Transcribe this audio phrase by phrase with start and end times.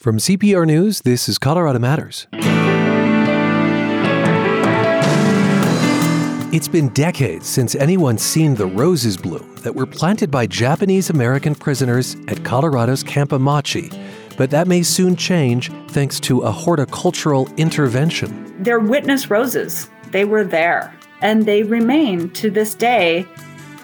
[0.00, 2.26] From CPR News, this is Colorado Matters.
[6.54, 11.54] It's been decades since anyone's seen the roses bloom that were planted by Japanese American
[11.54, 13.94] prisoners at Colorado's Camp Amache.
[14.38, 18.54] But that may soon change thanks to a horticultural intervention.
[18.62, 19.90] They're witness roses.
[20.12, 23.26] They were there, and they remain to this day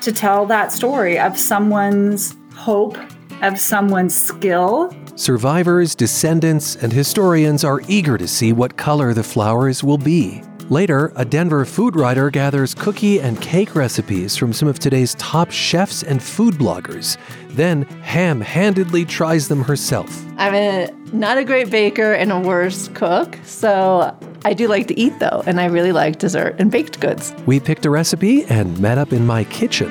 [0.01, 2.97] to tell that story of someone's hope,
[3.43, 9.83] of someone's skill, Survivors, descendants, and historians are eager to see what color the flowers
[9.83, 10.43] will be.
[10.69, 15.51] Later, a Denver food writer gathers cookie and cake recipes from some of today's top
[15.51, 17.17] chefs and food bloggers.
[17.49, 20.23] Then, ham handedly tries them herself.
[20.37, 25.01] I'm a, not a great baker and a worse cook, so I do like to
[25.01, 27.35] eat though, and I really like dessert and baked goods.
[27.47, 29.91] We picked a recipe and met up in my kitchen.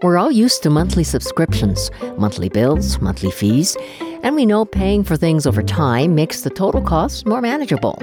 [0.00, 3.76] We're all used to monthly subscriptions, monthly bills, monthly fees,
[4.22, 8.00] and we know paying for things over time makes the total cost more manageable.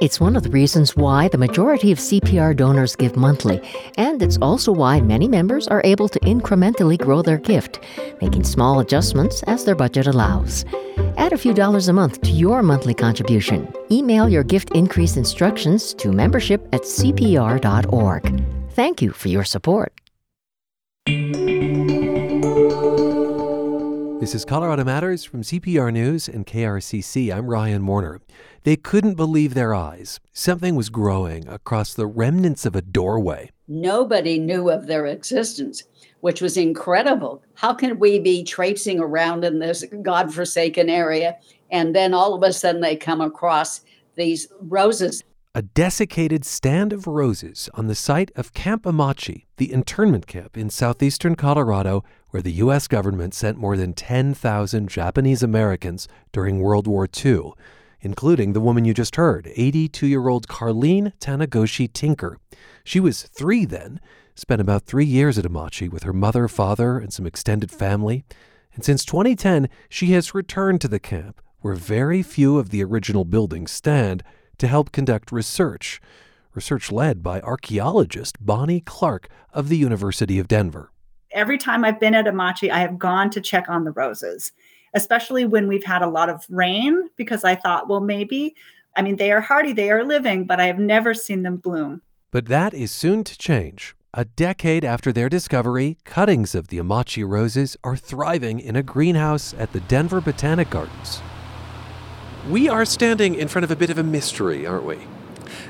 [0.00, 3.60] It's one of the reasons why the majority of CPR donors give monthly,
[3.96, 7.78] and it's also why many members are able to incrementally grow their gift,
[8.20, 10.64] making small adjustments as their budget allows.
[11.16, 13.72] Add a few dollars a month to your monthly contribution.
[13.90, 18.44] Email your gift increase instructions to membership at CPR.org.
[18.70, 19.92] Thank you for your support.
[24.26, 27.32] This is Colorado Matters from CPR News and KRCC.
[27.32, 28.20] I'm Ryan Warner.
[28.64, 30.18] They couldn't believe their eyes.
[30.32, 33.52] Something was growing across the remnants of a doorway.
[33.68, 35.84] Nobody knew of their existence,
[36.22, 37.40] which was incredible.
[37.54, 41.36] How can we be traipsing around in this godforsaken area
[41.70, 43.82] and then all of a sudden they come across
[44.16, 45.22] these roses?
[45.56, 50.68] A desiccated stand of roses on the site of Camp Amache, the internment camp in
[50.68, 52.86] southeastern Colorado, where the U.S.
[52.86, 57.52] government sent more than 10,000 Japanese Americans during World War II,
[58.02, 62.36] including the woman you just heard, 82 year old Carlene Tanigoshi Tinker.
[62.84, 63.98] She was three then,
[64.34, 68.26] spent about three years at Amache with her mother, father, and some extended family.
[68.74, 73.24] And since 2010, she has returned to the camp, where very few of the original
[73.24, 74.22] buildings stand
[74.58, 76.00] to help conduct research,
[76.54, 80.90] research led by archaeologist Bonnie Clark of the University of Denver.
[81.30, 84.52] Every time I've been at Amache, I have gone to check on the roses,
[84.94, 88.54] especially when we've had a lot of rain, because I thought, well, maybe,
[88.96, 92.02] I mean, they are hardy, they are living, but I have never seen them bloom.
[92.30, 93.94] But that is soon to change.
[94.14, 99.52] A decade after their discovery, cuttings of the Amache roses are thriving in a greenhouse
[99.58, 101.20] at the Denver Botanic Gardens.
[102.48, 104.98] We are standing in front of a bit of a mystery, aren't we?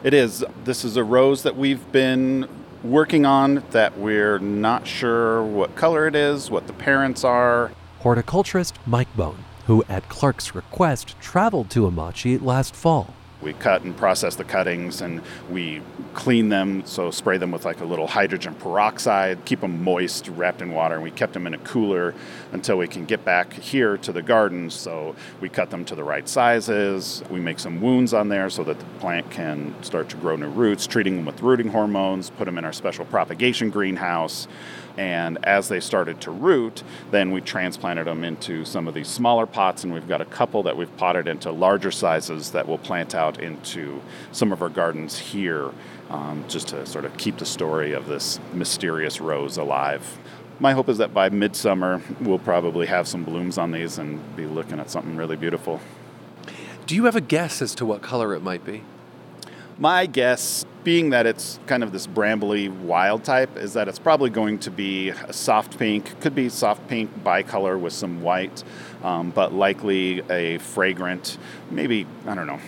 [0.04, 0.44] It is.
[0.64, 2.46] This is a rose that we've been
[2.84, 7.72] working on that we're not sure what color it is, what the parents are.
[8.00, 13.14] Horticulturist Mike Bone, who at Clark's request traveled to Amache last fall.
[13.42, 15.20] We cut and process the cuttings and
[15.50, 15.82] we
[16.14, 20.62] clean them, so spray them with like a little hydrogen peroxide, keep them moist, wrapped
[20.62, 22.14] in water, and we kept them in a cooler
[22.52, 26.04] until we can get back here to the garden So we cut them to the
[26.04, 27.22] right sizes.
[27.30, 30.48] We make some wounds on there so that the plant can start to grow new
[30.48, 34.48] roots, treating them with rooting hormones, put them in our special propagation greenhouse.
[34.96, 39.46] And as they started to root, then we transplanted them into some of these smaller
[39.46, 43.14] pots, and we've got a couple that we've potted into larger sizes that we'll plant
[43.14, 44.00] out into
[44.32, 45.70] some of our gardens here,
[46.10, 50.18] um, just to sort of keep the story of this mysterious rose alive.
[50.58, 54.46] My hope is that by midsummer, we'll probably have some blooms on these and be
[54.46, 55.80] looking at something really beautiful.
[56.86, 58.82] Do you have a guess as to what color it might be?
[59.78, 64.30] My guess, being that it's kind of this brambly wild type, is that it's probably
[64.30, 68.64] going to be a soft pink, could be soft pink bicolor with some white,
[69.02, 71.36] um, but likely a fragrant,
[71.70, 72.60] maybe, I don't know,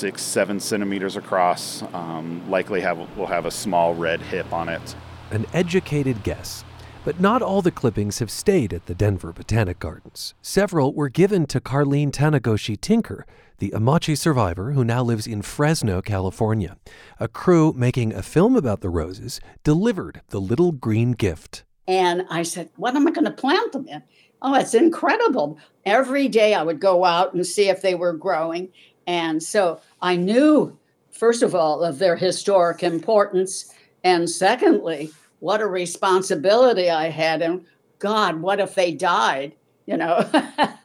[0.00, 1.82] six, seven centimeters across.
[1.92, 4.96] Um, likely have will have a small red hip on it.
[5.30, 6.64] An educated guess.
[7.04, 10.34] But not all the clippings have stayed at the Denver Botanic Gardens.
[10.42, 13.26] Several were given to Carlene Tanigoshi Tinker,
[13.58, 16.76] the Amache survivor who now lives in Fresno, California.
[17.18, 21.64] A crew making a film about the roses delivered the little green gift.
[21.86, 24.02] And I said, What am I going to plant them in?
[24.42, 25.58] Oh, it's incredible.
[25.84, 28.70] Every day I would go out and see if they were growing.
[29.10, 30.78] And so I knew,
[31.10, 33.74] first of all, of their historic importance.
[34.04, 35.10] And secondly,
[35.40, 37.42] what a responsibility I had.
[37.42, 37.66] And
[37.98, 39.56] God, what if they died?
[39.86, 40.30] You know?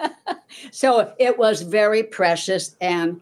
[0.71, 3.21] so it was very precious and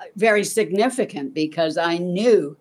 [0.00, 2.56] uh, very significant because I knew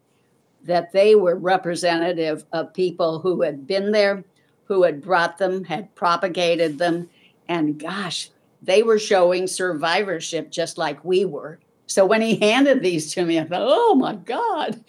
[0.65, 4.23] that they were representative of people who had been there,
[4.65, 7.09] who had brought them, had propagated them.
[7.47, 8.29] And gosh,
[8.61, 11.57] they were showing survivorship just like we were.
[11.91, 14.81] So when he handed these to me, I thought, oh my God,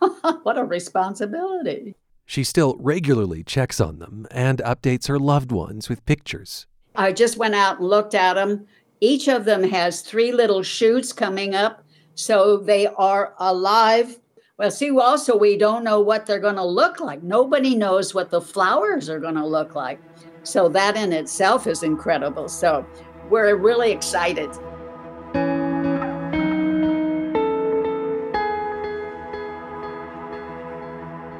[0.42, 1.94] what a responsibility.
[2.24, 6.66] She still regularly checks on them and updates her loved ones with pictures.
[6.94, 8.66] I just went out and looked at them.
[9.02, 11.84] Each of them has three little shoots coming up,
[12.14, 14.18] so they are alive.
[14.56, 17.22] Well, see, also, we don't know what they're going to look like.
[17.22, 20.00] Nobody knows what the flowers are going to look like.
[20.44, 22.48] So, that in itself is incredible.
[22.48, 22.86] So,
[23.28, 24.50] we're really excited.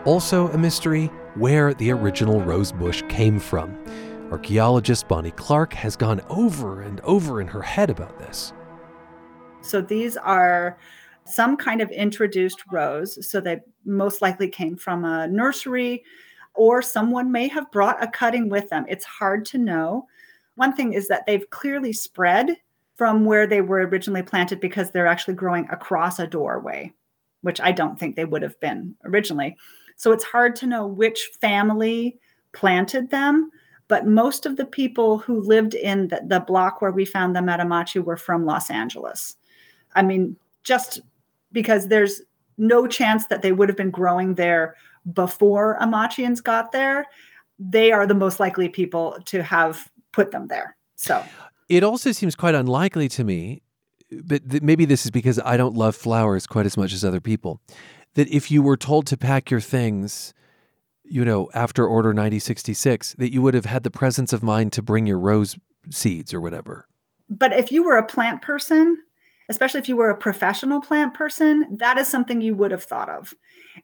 [0.09, 3.79] Also, a mystery where the original rose bush came from.
[4.33, 8.55] Archaeologist Bonnie Clark has gone over and over in her head about this.
[9.61, 10.79] So these are
[11.27, 13.29] some kind of introduced rose.
[13.31, 16.03] So they most likely came from a nursery,
[16.55, 18.87] or someone may have brought a cutting with them.
[18.89, 20.07] It's hard to know.
[20.55, 22.57] One thing is that they've clearly spread
[22.97, 26.95] from where they were originally planted because they're actually growing across a doorway,
[27.43, 29.55] which I don't think they would have been originally.
[29.99, 32.19] So it's hard to know which family
[32.53, 33.51] planted them,
[33.89, 37.49] but most of the people who lived in the, the block where we found them
[37.49, 39.37] at Amache were from Los Angeles.
[39.95, 41.01] I mean, just
[41.53, 42.23] because there's
[42.57, 44.77] no chance that they would have been growing there
[45.13, 47.07] before Amachians got there,
[47.59, 50.77] they are the most likely people to have put them there.
[50.95, 51.25] So
[51.69, 53.63] it also seems quite unlikely to me,
[54.11, 57.21] but th- maybe this is because I don't love flowers quite as much as other
[57.21, 57.61] people,
[58.19, 60.35] that if you were told to pack your things,
[61.05, 64.83] you know, after Order 9066, that you would have had the presence of mind to
[64.83, 65.57] bring your rose
[65.89, 66.89] seeds or whatever.
[67.31, 68.99] But if you were a plant person,
[69.49, 73.09] especially if you were a professional plant person, that is something you would have thought
[73.09, 73.33] of.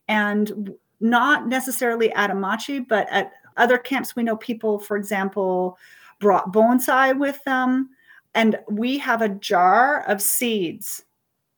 [0.09, 5.79] And not necessarily at Amache, but at other camps, we know people, for example,
[6.19, 7.89] brought bonsai with them.
[8.35, 11.05] And we have a jar of seeds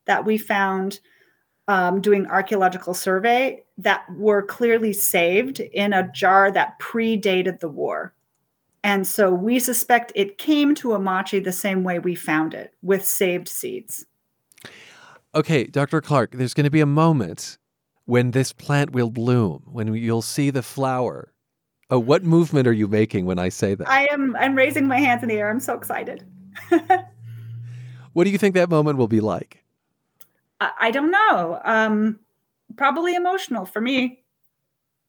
[0.05, 0.99] that we found
[1.67, 8.13] um, doing archaeological survey that were clearly saved in a jar that predated the war.
[8.83, 13.05] And so we suspect it came to Amache the same way we found it with
[13.05, 14.05] saved seeds.
[15.35, 15.99] Okay, Dr.
[15.99, 17.57] Clark, there's going to be a moment
[18.05, 21.33] when this plant will bloom, when you'll see the flower.
[21.89, 23.89] Oh, what movement are you making when I say that?
[23.89, 25.49] I am I'm raising my hands in the air.
[25.49, 26.25] I'm so excited.
[28.13, 29.63] what do you think that moment will be like?
[30.59, 31.59] I, I don't know.
[31.63, 32.19] Um,
[32.75, 34.23] probably emotional for me.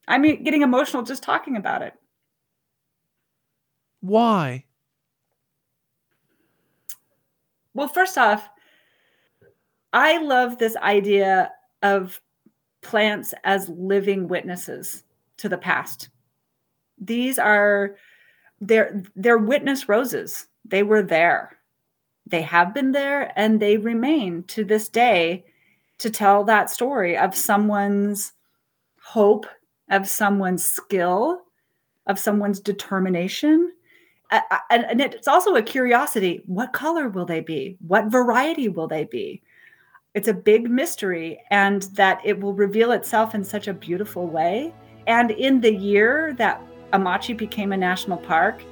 [0.06, 1.94] I'm getting emotional just talking about it.
[4.00, 4.64] Why?
[7.74, 8.48] Well, first off,
[9.92, 11.52] I love this idea
[11.82, 12.20] of
[12.82, 15.04] plants as living witnesses
[15.38, 16.08] to the past.
[16.98, 17.96] These are
[18.60, 20.46] they're they're witness roses.
[20.64, 21.57] They were there.
[22.30, 25.44] They have been there and they remain to this day
[25.98, 28.32] to tell that story of someone's
[29.02, 29.46] hope,
[29.90, 31.40] of someone's skill,
[32.06, 33.72] of someone's determination.
[34.70, 37.76] And it's also a curiosity what color will they be?
[37.86, 39.42] What variety will they be?
[40.14, 44.74] It's a big mystery, and that it will reveal itself in such a beautiful way.
[45.06, 46.60] And in the year that
[46.92, 48.62] Amache became a national park,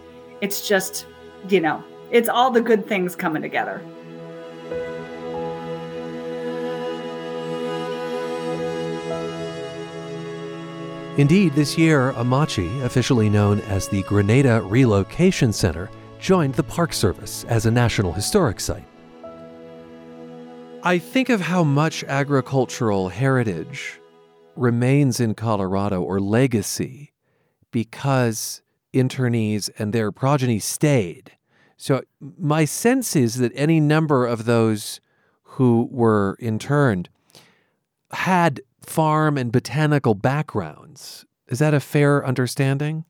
[0.41, 1.07] it's just,
[1.49, 1.85] you know,
[2.17, 3.81] it's all the good things coming together.
[11.19, 17.45] Indeed, this year, Amache, officially known as the Granada Relocation Center, joined the Park Service
[17.45, 18.87] as a National Historic Site.
[20.83, 24.01] I think of how much agricultural heritage
[24.57, 27.13] remains in Colorado or legacy
[27.71, 28.63] because
[28.95, 31.36] internees and their progeny stayed.
[31.77, 35.01] So, my sense is that any number of those
[35.43, 37.09] who were interned
[38.13, 41.25] had farm and botanical backgrounds.
[41.49, 43.05] Is that a fair understanding?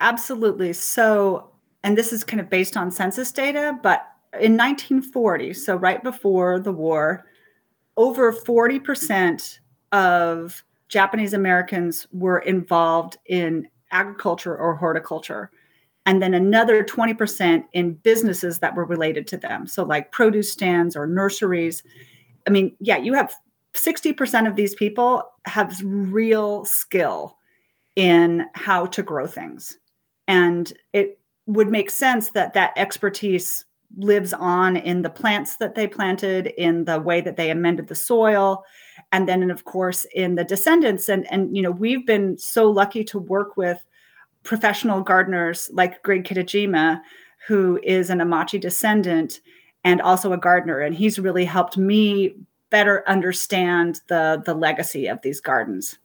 [0.00, 0.72] Absolutely.
[0.72, 1.50] So,
[1.82, 6.60] and this is kind of based on census data, but in 1940, so right before
[6.60, 7.26] the war,
[7.96, 9.58] over 40%
[9.92, 15.50] of Japanese Americans were involved in agriculture or horticulture.
[16.06, 19.66] And then another 20% in businesses that were related to them.
[19.66, 21.82] So, like produce stands or nurseries.
[22.46, 23.34] I mean, yeah, you have
[23.74, 27.36] 60% of these people have real skill
[27.96, 29.76] in how to grow things.
[30.28, 33.64] And it would make sense that that expertise
[33.96, 37.94] lives on in the plants that they planted, in the way that they amended the
[37.94, 38.64] soil,
[39.12, 41.08] and then, and of course, in the descendants.
[41.08, 43.78] And and you know, we've been so lucky to work with
[44.46, 47.02] professional gardeners like Greg Kitajima,
[47.48, 49.40] who is an Amache descendant
[49.84, 52.34] and also a gardener, and he's really helped me
[52.70, 55.98] better understand the the legacy of these gardens.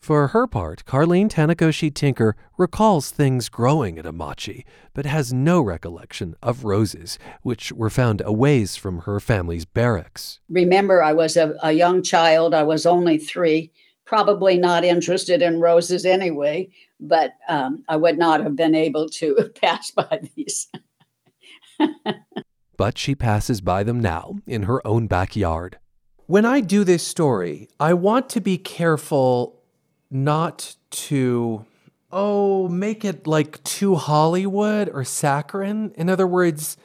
[0.00, 6.34] For her part, Carlene Tanigoshi Tinker recalls things growing at Amache, but has no recollection
[6.42, 10.40] of roses, which were found a ways from her family's barracks.
[10.48, 13.72] Remember, I was a, a young child, I was only three,
[14.10, 19.52] probably not interested in roses anyway, but um, I would not have been able to
[19.62, 20.66] pass by these.
[22.76, 25.78] but she passes by them now in her own backyard.
[26.26, 29.62] When I do this story, I want to be careful
[30.10, 31.64] not to
[32.10, 35.92] oh make it like too Hollywood or saccharine.
[35.96, 36.76] In other words,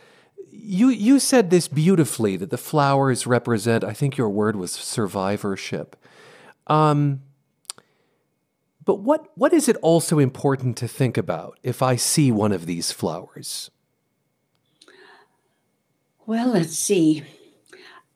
[0.51, 3.83] you you said this beautifully that the flowers represent.
[3.83, 5.95] I think your word was survivorship.
[6.67, 7.21] Um,
[8.83, 12.65] but what what is it also important to think about if I see one of
[12.65, 13.71] these flowers?
[16.25, 17.23] Well, let's see.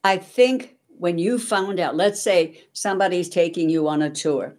[0.03, 4.55] I think when you found out, let's say somebody's taking you on a tour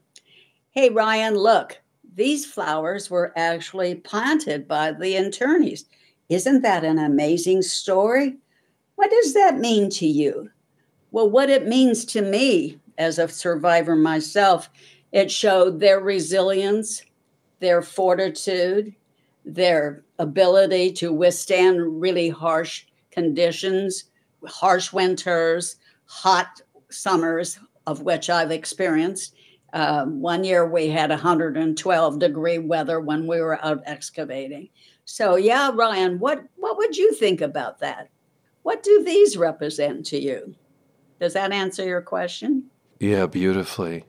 [0.73, 1.80] Hey, Ryan, look,
[2.14, 5.85] these flowers were actually planted by the internees.
[6.28, 8.37] Isn't that an amazing story?
[8.94, 10.49] What does that mean to you?
[11.11, 14.71] Well, what it means to me as a survivor myself,
[15.11, 17.02] it showed their resilience,
[17.59, 18.95] their fortitude,
[19.45, 24.04] their ability to withstand really harsh conditions,
[24.47, 29.35] harsh winters, hot summers, of which I've experienced,
[29.73, 34.69] um, one year we had 112 degree weather when we were out excavating.
[35.04, 38.11] So yeah, Ryan, what what would you think about that?
[38.62, 40.54] What do these represent to you?
[41.21, 42.64] Does that answer your question?
[43.00, 44.04] Yeah, beautifully.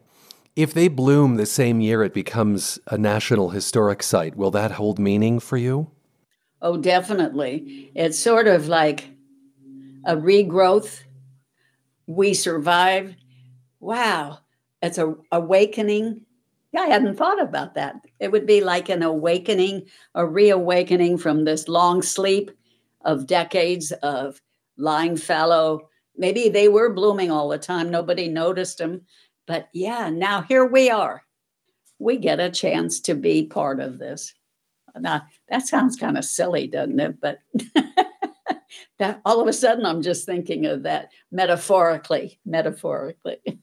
[0.54, 5.00] If they bloom the same year it becomes a national historic site, will that hold
[5.00, 5.90] meaning for you?
[6.62, 7.90] Oh, definitely.
[7.96, 9.10] It's sort of like
[10.06, 11.04] a regrowth.
[12.06, 13.16] We survive.
[13.80, 14.40] Wow,
[14.82, 16.22] it's a awakening.
[16.74, 17.96] Yeah, I hadn't thought about that.
[18.20, 22.52] It would be like an awakening, a reawakening from this long sleep
[23.06, 24.42] of decades of
[24.78, 25.90] lying fallow.
[26.15, 27.89] Maybe they were blooming all the time.
[27.89, 29.01] Nobody noticed them.
[29.48, 31.24] But yeah, now here we are.
[32.00, 34.34] We get a chance to be part of this.
[35.00, 37.22] Now, that sounds kind of silly, doesn't it?
[37.22, 37.39] But
[39.00, 43.38] that all of a sudden I'm just thinking of that metaphorically, metaphorically.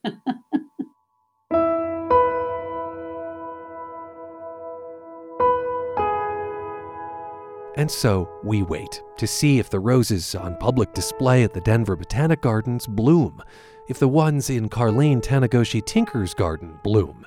[7.79, 11.95] And so we wait to see if the roses on public display at the Denver
[11.95, 13.41] Botanic Gardens bloom,
[13.87, 17.25] if the ones in Carlene Tanigoshi Tinker's garden bloom,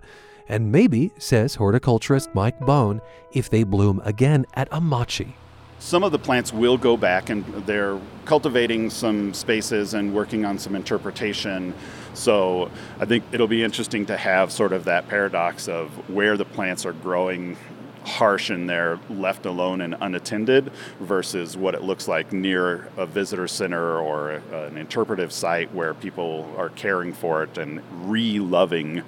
[0.50, 3.00] and maybe, says horticulturist Mike Bone,
[3.32, 5.32] if they bloom again at Amache.
[5.80, 10.60] Some of the plants will go back and they're cultivating some spaces and working on
[10.60, 11.74] some interpretation.
[12.14, 16.44] So I think it'll be interesting to have sort of that paradox of where the
[16.44, 17.56] plants are growing
[18.04, 23.48] harsh and they're left alone and unattended versus what it looks like near a visitor
[23.48, 29.04] center or an interpretive site where people are caring for it and re-loving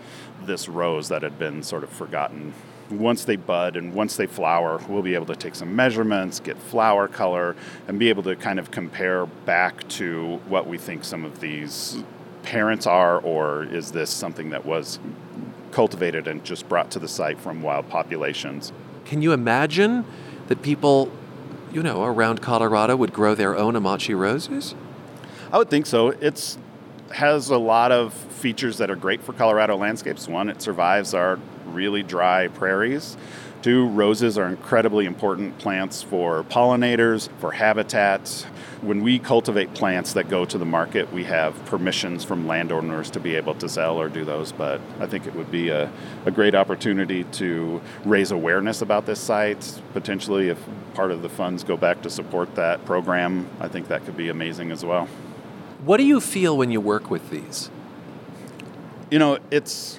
[0.45, 2.53] this rose that had been sort of forgotten
[2.89, 6.57] once they bud and once they flower, we'll be able to take some measurements, get
[6.57, 7.55] flower color,
[7.87, 12.03] and be able to kind of compare back to what we think some of these
[12.43, 14.99] parents are, or is this something that was
[15.73, 18.71] cultivated and just brought to the site from wild populations.
[19.05, 20.05] Can you imagine
[20.47, 21.11] that people,
[21.71, 24.75] you know, around Colorado would grow their own Amache roses?
[25.51, 26.09] I would think so.
[26.09, 26.57] It's
[27.11, 30.27] has a lot of features that are great for Colorado landscapes.
[30.27, 33.17] One, it survives our really dry prairies.
[33.63, 38.45] Two, roses are incredibly important plants for pollinators, for habitat,
[38.83, 43.21] when we cultivate plants that go to the market, we have permissions from landowners to
[43.21, 44.51] be able to sell or do those.
[44.51, 45.89] But I think it would be a,
[46.25, 49.81] a great opportunity to raise awareness about this site.
[49.93, 50.59] Potentially, if
[50.93, 54.27] part of the funds go back to support that program, I think that could be
[54.27, 55.07] amazing as well.
[55.85, 57.71] What do you feel when you work with these?
[59.09, 59.97] You know, it's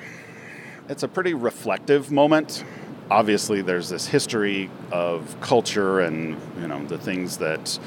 [0.91, 2.63] it's a pretty reflective moment
[3.11, 7.79] obviously there's this history of culture and you know the things that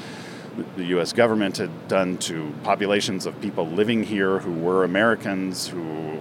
[0.76, 1.12] the U.S.
[1.12, 6.18] government had done to populations of people living here who were Americans who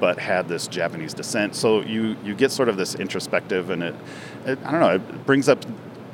[0.00, 1.54] but had this Japanese descent.
[1.54, 3.94] So you you get sort of this introspective, and it,
[4.46, 5.64] it I don't know, it brings up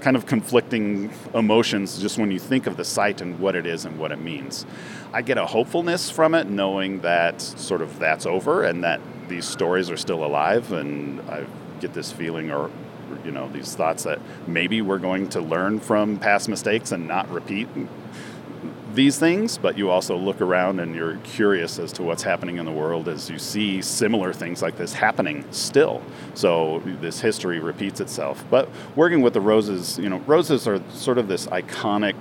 [0.01, 3.87] kind of conflicting emotions just when you think of the site and what it is
[3.87, 4.67] and what it means.
[5.13, 9.47] I get a hopefulness from it, knowing that sort of that's over and that these
[9.47, 11.47] stories are still alive, and I
[11.87, 12.71] get this feeling or
[13.25, 17.31] you know these thoughts that maybe we're going to learn from past mistakes and not
[17.31, 17.69] repeat
[18.95, 22.65] these things, but you also look around and you're curious as to what's happening in
[22.65, 26.03] the world as you see similar things like this happening still.
[26.35, 28.45] So this history repeats itself.
[28.51, 32.15] But working with the roses, you know, roses are sort of this iconic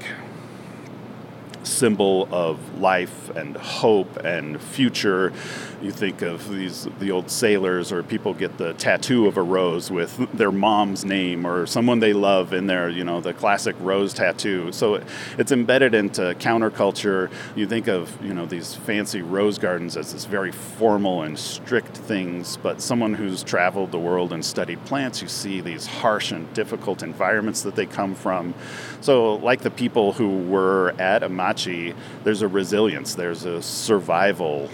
[1.63, 5.31] symbol of life and hope and future.
[5.83, 9.91] You think of these the old sailors or people get the tattoo of a rose
[9.91, 14.13] with their mom's name or someone they love in there, you know, the classic rose
[14.13, 14.71] tattoo.
[14.71, 15.03] So
[15.37, 17.29] it's embedded into counterculture.
[17.53, 21.97] You think of, you know, these fancy rose gardens as this very formal and strict
[21.97, 26.51] things, but someone who's traveled the world and studied plants, you see these harsh and
[26.53, 28.53] difficult environments that they come from.
[29.01, 34.69] So like the people who were at Amache, there's a resilience, there's a survival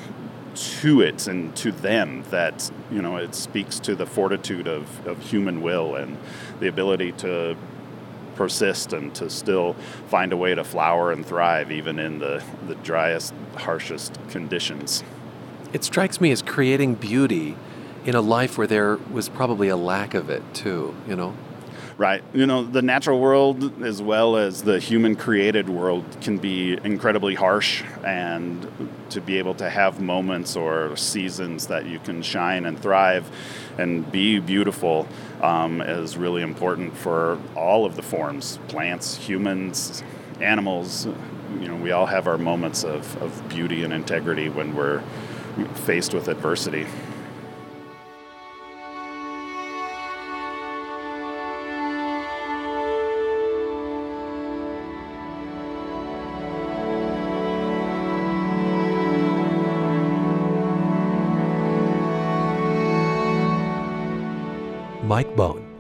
[0.56, 5.22] to it and to them that you know it speaks to the fortitude of, of
[5.22, 6.18] human will and
[6.60, 7.56] the ability to
[8.36, 9.74] persist and to still
[10.08, 15.04] find a way to flower and thrive even in the, the driest harshest conditions.
[15.74, 17.58] It strikes me as creating beauty
[18.06, 21.36] in a life where there was probably a lack of it too you know
[22.00, 22.24] Right.
[22.34, 27.36] You know, the natural world as well as the human created world can be incredibly
[27.36, 28.66] harsh, and
[29.10, 33.30] to be able to have moments or seasons that you can shine and thrive
[33.78, 35.10] and be beautiful
[35.42, 40.02] um, is really important for all of the forms plants, humans,
[40.40, 41.06] animals.
[41.60, 45.02] You know, we all have our moments of, of beauty and integrity when we're
[45.84, 46.86] faced with adversity.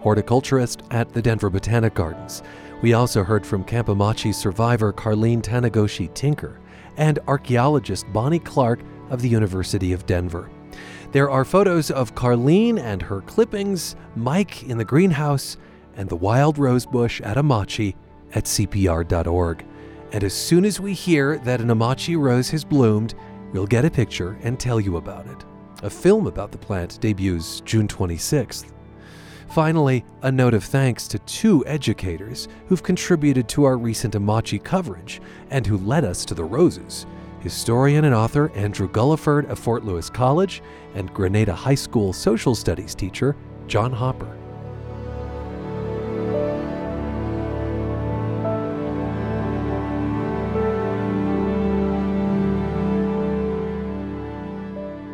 [0.09, 2.41] Horticulturist at the Denver Botanic Gardens.
[2.81, 6.59] We also heard from Camp Amache survivor Carlene Tanigoshi Tinker
[6.97, 8.79] and archaeologist Bonnie Clark
[9.11, 10.49] of the University of Denver.
[11.11, 15.57] There are photos of Carlene and her clippings, Mike in the greenhouse,
[15.95, 17.93] and the wild rose bush at Amache
[18.33, 19.63] at CPR.org.
[20.11, 23.13] And as soon as we hear that an Amache rose has bloomed,
[23.53, 25.45] we'll get a picture and tell you about it.
[25.83, 28.71] A film about the plant debuts June 26th.
[29.49, 35.19] Finally, a note of thanks to two educators who've contributed to our recent Amache coverage
[35.49, 37.05] and who led us to the roses
[37.41, 40.61] historian and author Andrew Gulliford of Fort Lewis College
[40.93, 43.35] and Granada High School social studies teacher
[43.67, 44.35] John Hopper.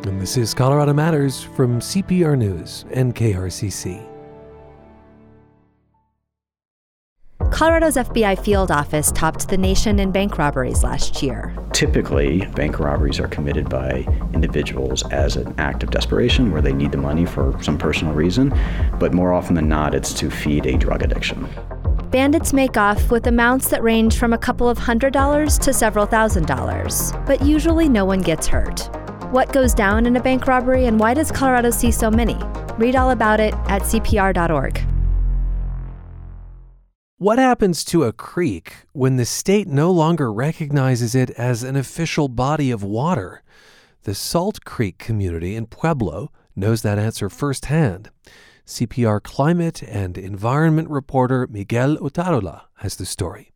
[0.07, 4.14] And this is Colorado Matters from CPR News and KRCC.
[7.55, 11.55] Colorado's FBI field office topped the nation in bank robberies last year.
[11.71, 16.91] Typically, bank robberies are committed by individuals as an act of desperation where they need
[16.91, 18.53] the money for some personal reason,
[18.99, 21.47] but more often than not, it's to feed a drug addiction.
[22.11, 26.05] Bandits make off with amounts that range from a couple of hundred dollars to several
[26.05, 28.81] thousand dollars, but usually no one gets hurt.
[29.31, 32.35] What goes down in a bank robbery and why does Colorado see so many?
[32.77, 34.85] Read all about it at CPR.org.
[37.17, 42.27] What happens to a creek when the state no longer recognizes it as an official
[42.27, 43.41] body of water?
[44.03, 48.09] The Salt Creek community in Pueblo knows that answer firsthand.
[48.65, 53.53] CPR climate and environment reporter Miguel Otarola has the story.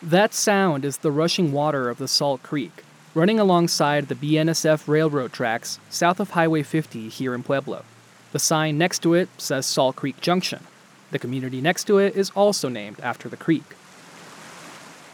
[0.00, 5.32] That sound is the rushing water of the Salt Creek, running alongside the BNSF railroad
[5.32, 7.84] tracks south of Highway 50 here in Pueblo.
[8.32, 10.64] The sign next to it says Salt Creek Junction.
[11.10, 13.64] The community next to it is also named after the creek.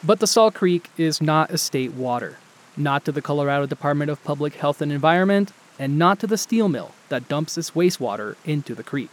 [0.04, 2.38] But the Salt Creek is not a state water,
[2.76, 6.68] not to the Colorado Department of Public Health and Environment, and not to the steel
[6.68, 9.10] mill that dumps its wastewater into the creek.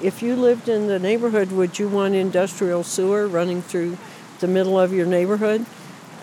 [0.00, 3.98] If you lived in the neighborhood, would you want industrial sewer running through
[4.38, 5.66] the middle of your neighborhood?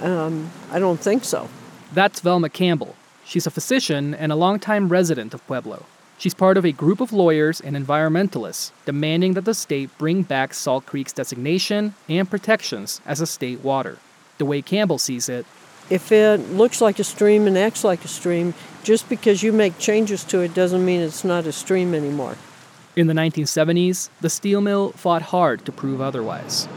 [0.02, 1.50] Um, I don't think so.
[1.94, 2.96] That's Velma Campbell.
[3.26, 5.86] She's a physician and a longtime resident of Pueblo.
[6.20, 10.54] She's part of a group of lawyers and environmentalists demanding that the state bring back
[10.54, 14.00] Salt Creek's designation and protections as a state water.
[14.40, 15.46] The way Campbell sees it,
[15.90, 18.54] if it looks like a stream and acts like a stream,
[18.84, 22.36] just because you make changes to it doesn't mean it's not a stream anymore.
[22.96, 26.68] In the 1970s, the steel mill fought hard to prove otherwise.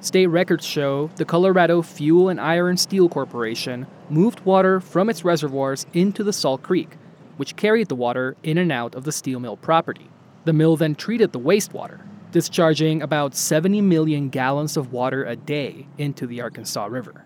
[0.00, 5.84] State records show the Colorado Fuel and Iron Steel Corporation moved water from its reservoirs
[5.92, 6.90] into the Salt Creek,
[7.36, 10.10] which carried the water in and out of the steel mill property.
[10.44, 12.00] The mill then treated the wastewater,
[12.32, 17.24] discharging about 70 million gallons of water a day into the Arkansas River.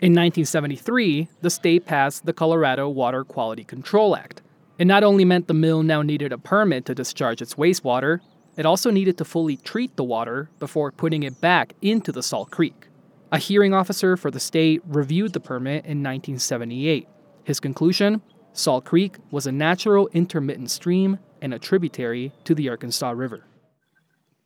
[0.00, 4.42] In 1973, the state passed the Colorado Water Quality Control Act.
[4.78, 8.20] It not only meant the mill now needed a permit to discharge its wastewater,
[8.56, 12.52] it also needed to fully treat the water before putting it back into the Salt
[12.52, 12.86] Creek.
[13.32, 17.08] A hearing officer for the state reviewed the permit in 1978.
[17.48, 18.20] His conclusion
[18.52, 23.42] Salt Creek was a natural intermittent stream and a tributary to the Arkansas River.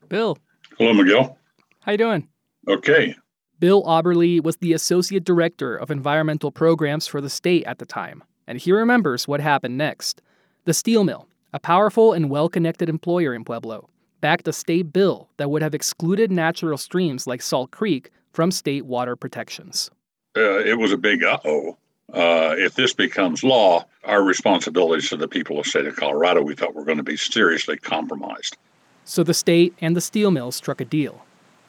[0.09, 0.39] Bill.
[0.79, 1.37] Hello, Miguel.
[1.81, 2.29] How you doing?
[2.69, 3.17] Okay.
[3.59, 8.23] Bill Auberly was the associate director of environmental programs for the state at the time,
[8.47, 10.23] and he remembers what happened next.
[10.65, 13.89] The steel mill, a powerful and well-connected employer in Pueblo,
[14.21, 18.87] backed a state bill that would have excluded natural streams like Salt Creek from state
[18.87, 19.91] water protections.
[20.37, 21.77] Uh, it was a big uh oh.
[22.13, 26.43] Uh, if this becomes law, our responsibilities to the people of the state of Colorado,
[26.43, 28.57] we thought were going to be seriously compromised.
[29.05, 31.25] So the state and the steel mill struck a deal.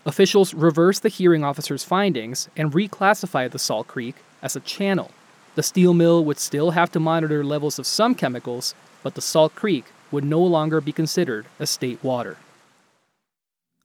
[0.05, 5.11] Officials reversed the hearing officer's findings and reclassified the Salt Creek as a channel.
[5.55, 9.55] The steel mill would still have to monitor levels of some chemicals, but the Salt
[9.55, 12.37] Creek would no longer be considered as state water.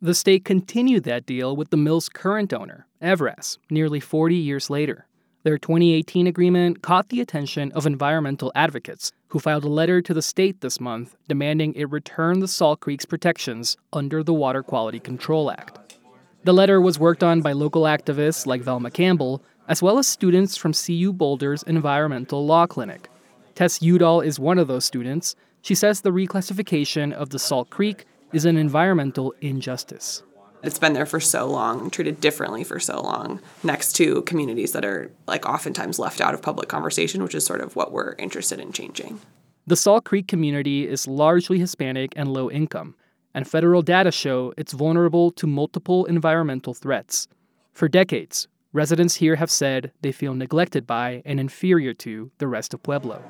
[0.00, 5.07] The state continued that deal with the mill's current owner, Evraz, nearly 40 years later.
[5.48, 10.20] Their 2018 agreement caught the attention of environmental advocates who filed a letter to the
[10.20, 15.50] state this month demanding it return the Salt Creek's protections under the Water Quality Control
[15.50, 15.96] Act.
[16.44, 20.54] The letter was worked on by local activists like Velma Campbell, as well as students
[20.54, 23.08] from CU Boulder's Environmental Law Clinic.
[23.54, 25.34] Tess Udall is one of those students.
[25.62, 30.22] She says the reclassification of the Salt Creek is an environmental injustice.
[30.62, 34.84] It's been there for so long, treated differently for so long, next to communities that
[34.84, 38.58] are like oftentimes left out of public conversation, which is sort of what we're interested
[38.58, 39.20] in changing.
[39.68, 42.96] The Salt Creek community is largely Hispanic and low income,
[43.34, 47.28] and federal data show it's vulnerable to multiple environmental threats.
[47.72, 52.74] For decades, residents here have said they feel neglected by and inferior to the rest
[52.74, 53.22] of Pueblo.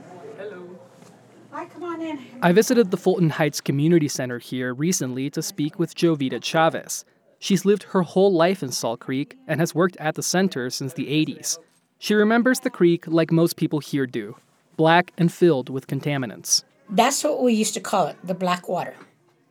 [1.50, 2.20] Hi, come on in.
[2.40, 7.04] I visited the Fulton Heights Community Center here recently to speak with Jovita Chavez.
[7.38, 10.94] She's lived her whole life in Salt Creek and has worked at the center since
[10.94, 11.59] the 80s.
[11.98, 14.37] She remembers the creek like most people here do
[14.77, 16.62] black and filled with contaminants.
[16.88, 18.94] That's what we used to call it, the black water.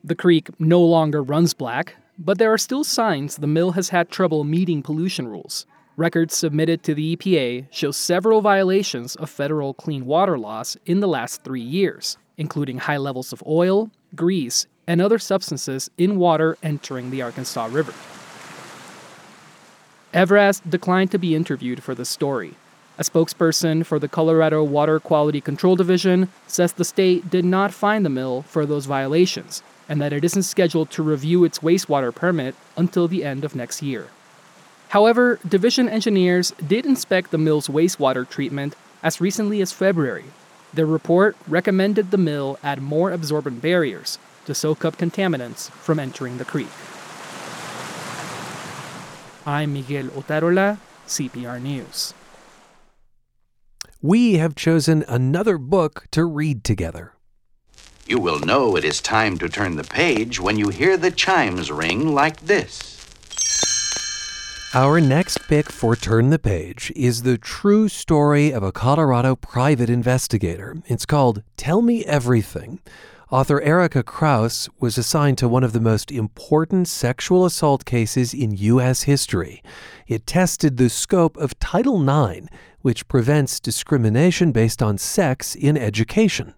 [0.03, 4.09] The creek no longer runs black, but there are still signs the mill has had
[4.09, 5.65] trouble meeting pollution rules.
[5.97, 11.07] Records submitted to the EPA show several violations of federal clean water laws in the
[11.07, 17.11] last three years, including high levels of oil, grease, and other substances in water entering
[17.11, 17.93] the Arkansas River.
[20.13, 22.55] Evraz declined to be interviewed for the story.
[22.97, 28.03] A spokesperson for the Colorado Water Quality Control Division says the state did not find
[28.03, 32.55] the mill for those violations and that it isn't scheduled to review its wastewater permit
[32.75, 34.07] until the end of next year.
[34.89, 40.25] However, division engineers did inspect the mill's wastewater treatment as recently as February.
[40.73, 46.37] Their report recommended the mill add more absorbent barriers to soak up contaminants from entering
[46.37, 46.71] the creek.
[49.45, 52.13] I'm Miguel Otarola, CPR News.
[54.01, 57.13] We have chosen another book to read together.
[58.07, 61.69] You will know it is time to turn the page when you hear the chimes
[61.69, 62.95] ring like this.
[64.73, 69.89] Our next pick for Turn the Page is the true story of a Colorado private
[69.89, 70.77] investigator.
[70.85, 72.79] It's called Tell Me Everything.
[73.29, 78.55] Author Erika Krouse was assigned to one of the most important sexual assault cases in
[78.55, 79.03] U.S.
[79.03, 79.61] history.
[80.07, 82.47] It tested the scope of Title IX,
[82.83, 86.53] which prevents discrimination based on sex in education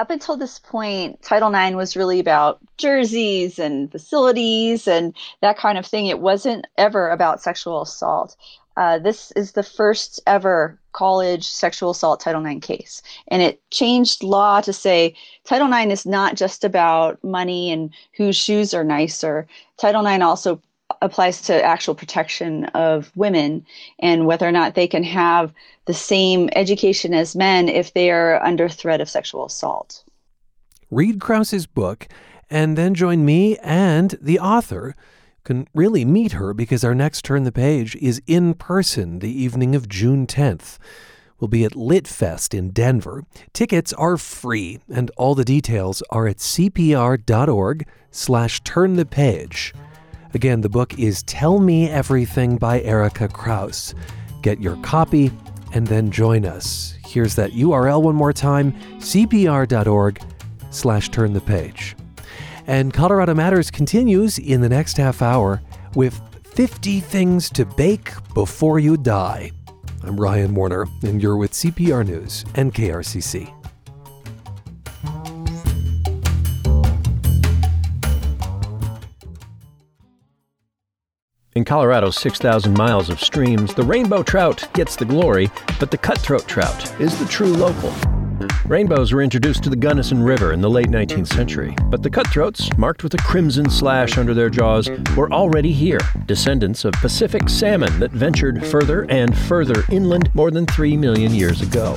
[0.00, 5.76] up until this point, Title IX was really about jerseys and facilities and that kind
[5.76, 6.06] of thing.
[6.06, 8.34] It wasn't ever about sexual assault.
[8.76, 13.02] Uh, this is the first ever college sexual assault Title IX case.
[13.28, 18.36] And it changed law to say Title IX is not just about money and whose
[18.36, 19.46] shoes are nicer.
[19.76, 20.60] Title IX also
[21.02, 23.64] applies to actual protection of women
[24.00, 25.52] and whether or not they can have
[25.86, 30.04] the same education as men if they are under threat of sexual assault.
[30.90, 32.08] Read Krouse's book
[32.50, 34.96] and then join me and the author.
[35.44, 39.74] Can really meet her because our next turn the page is in person the evening
[39.74, 40.78] of June 10th.
[41.38, 43.24] We'll be at Litfest in Denver.
[43.54, 49.72] Tickets are free, and all the details are at cpr.org slash turn the page.
[50.34, 53.94] Again, the book is Tell Me Everything by Erika Krouse.
[54.42, 55.32] Get your copy
[55.72, 56.94] and then join us.
[57.06, 60.22] Here's that URL one more time, cpr.org
[60.70, 61.96] slash turn the page.
[62.70, 65.60] And Colorado Matters continues in the next half hour
[65.96, 66.20] with
[66.54, 69.50] 50 things to bake before you die.
[70.04, 73.52] I'm Ryan Warner, and you're with CPR News and KRCC.
[81.56, 86.46] In Colorado's 6,000 miles of streams, the rainbow trout gets the glory, but the cutthroat
[86.46, 87.92] trout is the true local.
[88.66, 92.70] Rainbows were introduced to the Gunnison River in the late 19th century, but the cutthroats,
[92.78, 97.98] marked with a crimson slash under their jaws, were already here, descendants of Pacific salmon
[97.98, 101.94] that ventured further and further inland more than 3 million years ago.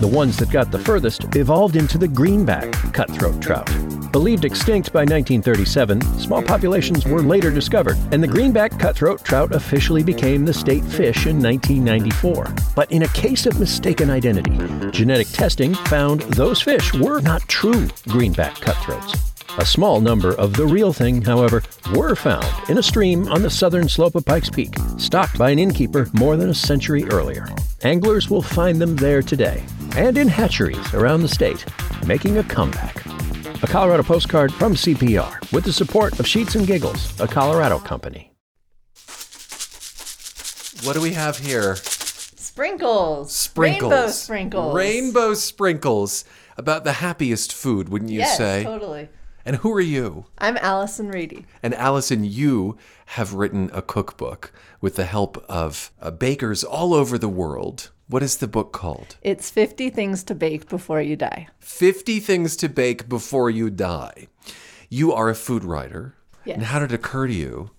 [0.00, 3.66] The ones that got the furthest evolved into the greenback cutthroat trout.
[4.12, 10.02] Believed extinct by 1937, small populations were later discovered, and the greenback cutthroat trout officially
[10.02, 12.54] became the state fish in 1994.
[12.74, 14.58] But in a case of mistaken identity,
[14.90, 19.14] genetic testing found those fish were not true greenback cutthroats.
[19.58, 21.62] A small number of the real thing, however,
[21.94, 25.58] were found in a stream on the southern slope of Pikes Peak, stocked by an
[25.58, 27.48] innkeeper more than a century earlier.
[27.82, 29.64] Anglers will find them there today,
[29.96, 31.64] and in hatcheries around the state,
[32.06, 33.04] making a comeback.
[33.62, 38.30] A Colorado postcard from CPR with the support of Sheets and Giggles, a Colorado company.
[40.84, 41.76] What do we have here?
[41.76, 43.34] Sprinkles.
[43.34, 43.90] Sprinkles.
[43.90, 44.74] Rainbow sprinkles.
[44.74, 46.24] Rainbow sprinkles.
[46.58, 48.64] About the happiest food, wouldn't you yes, say?
[48.64, 49.08] totally.
[49.46, 50.26] And who are you?
[50.38, 51.46] I'm Allison Reedy.
[51.62, 57.16] And Allison, you have written a cookbook with the help of uh, bakers all over
[57.16, 57.90] the world.
[58.08, 59.16] What is the book called?
[59.22, 61.48] It's 50 Things to Bake Before You Die.
[61.58, 64.28] 50 Things to Bake Before You Die.
[64.88, 66.14] You are a food writer.
[66.44, 66.54] Yes.
[66.54, 67.70] And how did it occur to you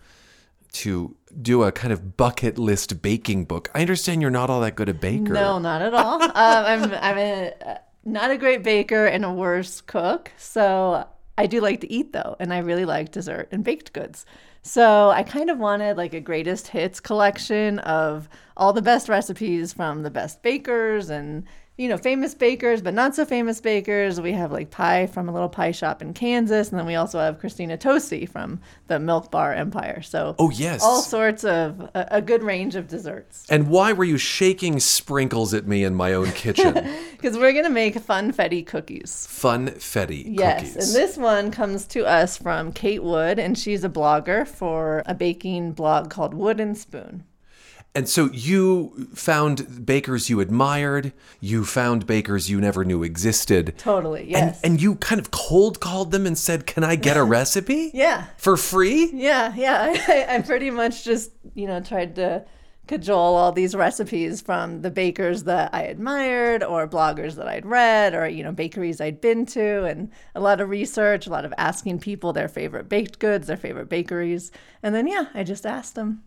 [0.73, 3.71] to do a kind of bucket list baking book?
[3.73, 5.31] I understand you're not all that good a baker.
[5.31, 6.21] No, not at all.
[6.21, 10.33] um, I'm I'm a uh, not a great baker and a worse cook.
[10.37, 14.25] So I do like to eat though, and I really like dessert and baked goods.
[14.61, 18.27] So I kind of wanted like a greatest hits collection of
[18.57, 21.43] all the best recipes from the best bakers and
[21.77, 24.19] you know famous bakers but not so famous bakers.
[24.19, 27.19] We have like pie from a little pie shop in Kansas, and then we also
[27.19, 30.01] have Christina Tosi from the Milk Bar Empire.
[30.01, 30.81] So Oh, yes.
[30.81, 33.45] all sorts of a, a good range of desserts.
[33.51, 36.73] And why were you shaking sprinkles at me in my own kitchen?
[37.17, 39.27] Because we're gonna make funfetti cookies.
[39.29, 40.75] Funfetti Yes, cookies.
[40.95, 45.13] and this one comes to us from Kate Wood, and she's a blogger for a
[45.15, 47.23] baking blog called Wood and Spoon.
[47.95, 53.73] And so you found bakers you admired, you found bakers you never knew existed.
[53.79, 54.61] Totally, yes.
[54.63, 57.89] And, and you kind of cold called them and said, Can I get a recipe?
[57.95, 59.09] Yeah, For free?
[59.13, 59.95] yeah, yeah.
[60.07, 62.45] I, I pretty much just you know tried to
[62.87, 68.13] cajole all these recipes from the bakers that I admired, or bloggers that I'd read,
[68.13, 71.53] or you know bakeries I'd been to, and a lot of research, a lot of
[71.57, 74.51] asking people their favorite baked goods, their favorite bakeries,
[74.83, 76.21] and then yeah, I just asked them.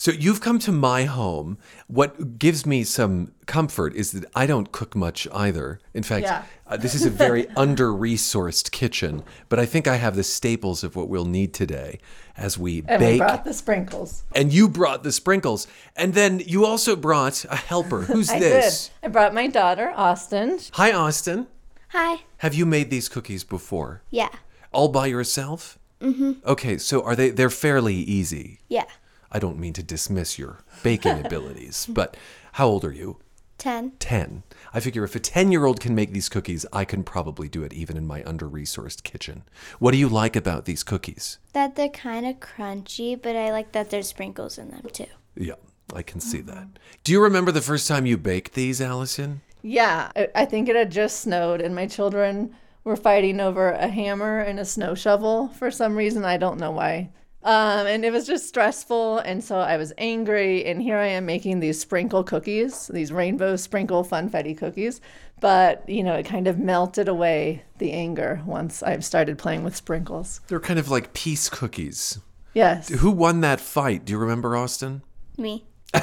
[0.00, 1.58] So you've come to my home.
[1.88, 5.80] What gives me some comfort is that I don't cook much either.
[5.92, 6.44] In fact, Yeah.
[6.68, 10.84] uh, this is a very under resourced kitchen, but I think I have the staples
[10.84, 11.98] of what we'll need today
[12.36, 13.12] as we And bake.
[13.14, 14.22] we brought the sprinkles.
[14.36, 15.66] and you brought the sprinkles.
[15.96, 18.02] And then you also brought a helper.
[18.12, 18.90] Who's I this?
[19.02, 19.08] did.
[19.08, 20.60] I brought my daughter, Austin.
[20.74, 21.48] Hi, Austin.
[21.88, 22.20] Hi.
[22.36, 24.02] Have you made these cookies before?
[24.10, 24.28] Yeah.
[24.70, 25.76] All by yourself?
[26.00, 26.34] Mm-hmm.
[26.46, 28.60] Okay, so are they they're fairly easy.
[28.68, 28.84] Yeah.
[29.30, 32.16] I don't mean to dismiss your baking abilities, but
[32.52, 33.18] how old are you?
[33.58, 33.92] Ten.
[33.98, 34.44] 10.
[34.72, 37.64] I figure if a 10 year old can make these cookies, I can probably do
[37.64, 39.42] it even in my under resourced kitchen.
[39.80, 41.38] What do you like about these cookies?
[41.54, 45.06] That they're kind of crunchy, but I like that there's sprinkles in them too.
[45.34, 45.54] Yeah,
[45.92, 46.68] I can see that.
[47.02, 49.40] Do you remember the first time you baked these, Allison?
[49.62, 53.88] Yeah, I, I think it had just snowed, and my children were fighting over a
[53.88, 56.24] hammer and a snow shovel for some reason.
[56.24, 57.10] I don't know why.
[57.44, 60.64] Um, and it was just stressful, and so I was angry.
[60.64, 65.00] And here I am making these sprinkle cookies, these rainbow sprinkle funfetti cookies.
[65.40, 69.76] But you know, it kind of melted away the anger once I started playing with
[69.76, 70.40] sprinkles.
[70.48, 72.18] They're kind of like peace cookies.
[72.54, 72.88] Yes.
[72.88, 74.04] Who won that fight?
[74.04, 75.02] Do you remember, Austin?
[75.36, 75.64] Me.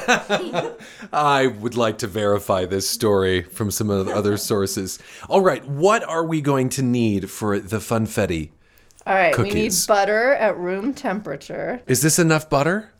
[1.12, 4.98] I would like to verify this story from some of the other sources.
[5.28, 8.50] All right, what are we going to need for the funfetti?
[9.06, 11.80] All right, we need butter at room temperature.
[11.86, 12.90] Is this enough butter?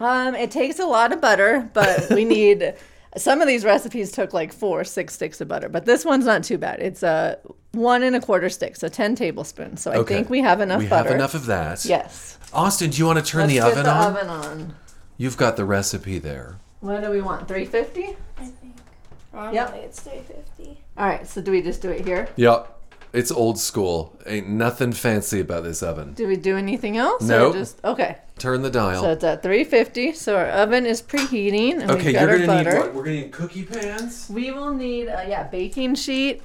[0.00, 2.74] Um, it takes a lot of butter, but we need
[3.16, 6.44] Some of these recipes took like four, six sticks of butter, but this one's not
[6.44, 6.80] too bad.
[6.80, 7.38] It's a
[7.72, 9.80] one and a quarter stick, so 10 tablespoons.
[9.80, 10.16] So I Okay.
[10.16, 11.08] think we have enough We butter.
[11.08, 11.82] have enough of that.
[11.86, 12.36] Yes.
[12.52, 14.06] Austin, do you want to turn Let's the get oven the on?
[14.16, 14.74] oven on.
[15.16, 16.56] You've got the recipe there.
[16.80, 17.48] What do we want?
[17.48, 18.16] 350?
[19.32, 19.74] Normally Yep.
[19.84, 20.80] it's 350.
[20.98, 22.28] All right, so do we just do it here?
[22.36, 22.75] Yep.
[23.16, 24.14] It's old school.
[24.26, 26.12] Ain't nothing fancy about this oven.
[26.12, 27.22] Do we do anything else?
[27.22, 27.44] No.
[27.46, 27.54] Nope.
[27.54, 28.18] Just okay.
[28.38, 29.02] Turn the dial.
[29.02, 30.12] So it's at 350.
[30.12, 32.94] So our oven is preheating, and okay, we've got you're our gonna need what?
[32.94, 36.42] We're gonna need cookie pans, We will need a yeah baking sheet,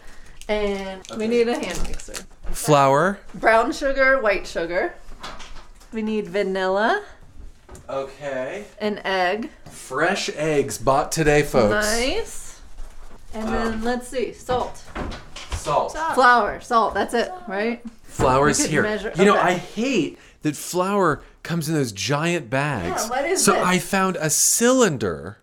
[0.47, 2.13] and we need a hand mixer.
[2.51, 3.19] flour.
[3.34, 4.93] Brown sugar, white sugar.
[5.91, 7.03] We need vanilla,
[7.89, 8.63] Okay.
[8.79, 9.49] an egg.
[9.69, 11.86] Fresh eggs bought today, folks.
[11.86, 12.62] Nice.
[13.34, 14.84] And then um, let's see, salt,
[15.63, 15.93] Salt.
[16.15, 16.93] flour, salt.
[16.93, 17.82] That's it, right?
[18.04, 18.82] Flour's We here.
[18.84, 19.47] measure- You know, okay.
[19.50, 23.04] I hate that flour comes in those giant bags.
[23.04, 23.63] Yeah, what is so this?
[23.63, 25.38] I found a cylinder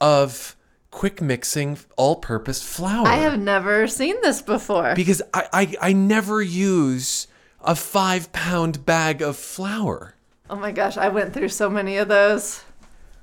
[0.00, 0.56] of
[0.90, 3.06] quick mixing all-purpose flour.
[3.06, 4.94] I have never seen this before.
[4.94, 7.26] because I, I I never use
[7.62, 10.14] a five pound bag of flour.
[10.50, 12.62] oh my gosh, I went through so many of those.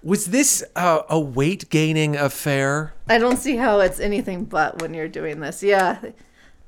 [0.03, 2.93] Was this uh, a weight gaining affair?
[3.09, 5.63] I don't see how it's anything but when you're doing this.
[5.63, 5.97] Yeah.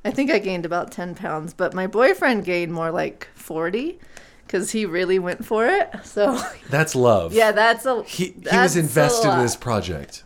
[0.08, 4.00] I think I gained about 10 pounds, but my boyfriend gained more like 40
[4.46, 5.90] because he really went for it.
[6.06, 7.34] So, That's love.
[7.34, 8.04] yeah, that's a.
[8.04, 10.24] He, he that's was invested in this project.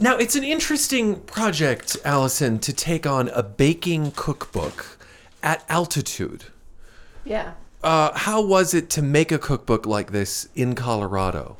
[0.00, 4.98] Now, it's an interesting project, Allyson, to take on a baking cookbook
[5.44, 6.46] at altitude.
[7.24, 7.52] Yeah.
[7.84, 11.56] Uh, how was it to make a cookbook like this in Colorado?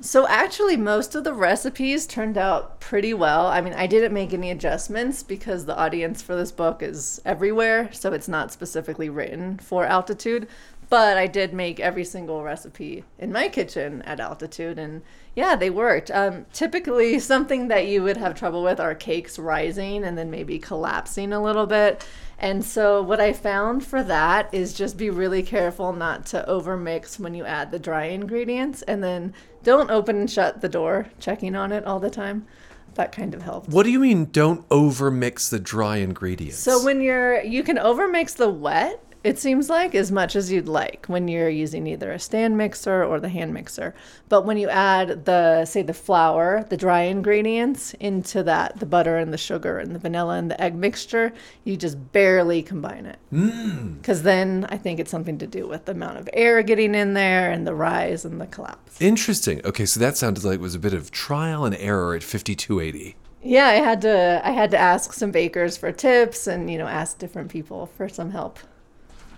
[0.00, 3.46] So actually, most of the recipes turned out pretty well.
[3.46, 7.90] I mean, I didn't make any adjustments because the audience for this book is everywhere,
[7.92, 10.48] so it's not specifically written for altitude.
[10.88, 15.02] But I did make every single recipe in my kitchen at altitude, and
[15.34, 16.10] yeah, they worked.
[16.10, 20.58] Um, typically, something that you would have trouble with are cakes rising and then maybe
[20.58, 22.06] collapsing a little bit.
[22.38, 27.18] And so, what I found for that is just be really careful not to overmix
[27.18, 31.56] when you add the dry ingredients, and then don't open and shut the door, checking
[31.56, 32.46] on it all the time.
[32.94, 33.68] That kind of helps.
[33.68, 36.58] What do you mean don't overmix the dry ingredients?
[36.58, 39.02] So when you're, you can overmix the wet.
[39.26, 43.02] It seems like as much as you'd like when you're using either a stand mixer
[43.02, 43.92] or the hand mixer.
[44.28, 49.16] But when you add the, say, the flour, the dry ingredients into that, the butter
[49.16, 51.32] and the sugar and the vanilla and the egg mixture,
[51.64, 53.18] you just barely combine it.
[53.32, 54.00] Mm.
[54.00, 57.14] Because then I think it's something to do with the amount of air getting in
[57.14, 59.02] there and the rise and the collapse.
[59.02, 59.60] Interesting.
[59.64, 63.16] Okay, so that sounded like it was a bit of trial and error at 5280.
[63.42, 66.86] Yeah, I had to I had to ask some bakers for tips and you know
[66.86, 68.60] ask different people for some help.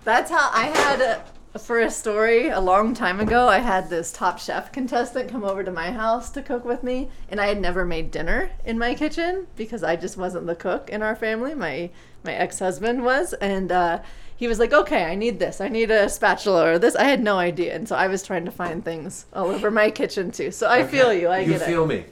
[0.09, 3.47] That's how I had a, for a story a long time ago.
[3.47, 7.11] I had this top chef contestant come over to my house to cook with me,
[7.29, 10.89] and I had never made dinner in my kitchen because I just wasn't the cook
[10.89, 11.55] in our family.
[11.55, 11.91] My
[12.25, 14.01] my ex husband was, and uh,
[14.35, 15.61] he was like, "Okay, I need this.
[15.61, 18.47] I need a spatula or this." I had no idea, and so I was trying
[18.47, 20.51] to find things all over my kitchen too.
[20.53, 21.29] So I feel you.
[21.29, 21.87] I get you get feel it.
[21.87, 22.05] me.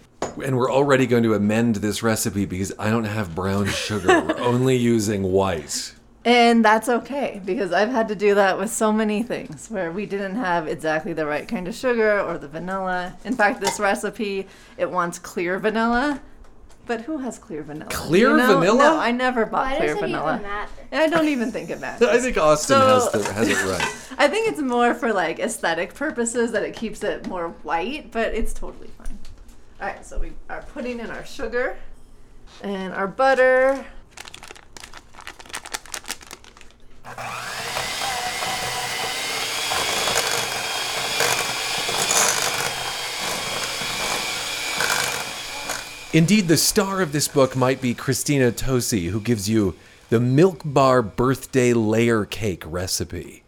[0.44, 4.08] And we're already going to amend this recipe because I don't have brown sugar.
[4.20, 5.94] we're only using white.
[6.26, 10.06] And that's okay because I've had to do that with so many things where we
[10.06, 13.14] didn't have exactly the right kind of sugar or the vanilla.
[13.24, 16.20] In fact, this recipe it wants clear vanilla,
[16.84, 17.90] but who has clear vanilla?
[17.90, 18.58] Clear You know?
[18.58, 18.78] vanilla?
[18.78, 20.32] No, I never bought Why clear does it vanilla.
[20.34, 20.72] even matter?
[20.90, 22.08] And I don't even think it matters.
[22.08, 23.96] I think Austin So- has, the, has it right.
[24.18, 28.34] I think it's more for like aesthetic purposes that it keeps it more white, but
[28.34, 29.16] it's totally fine.
[29.80, 31.76] All right, so we are putting in our sugar
[32.64, 33.84] and our butter.
[46.12, 49.74] Indeed, the star of this book might be Christina Tosi, who gives you
[50.08, 53.42] the Milk Bar birthday layer cake recipe.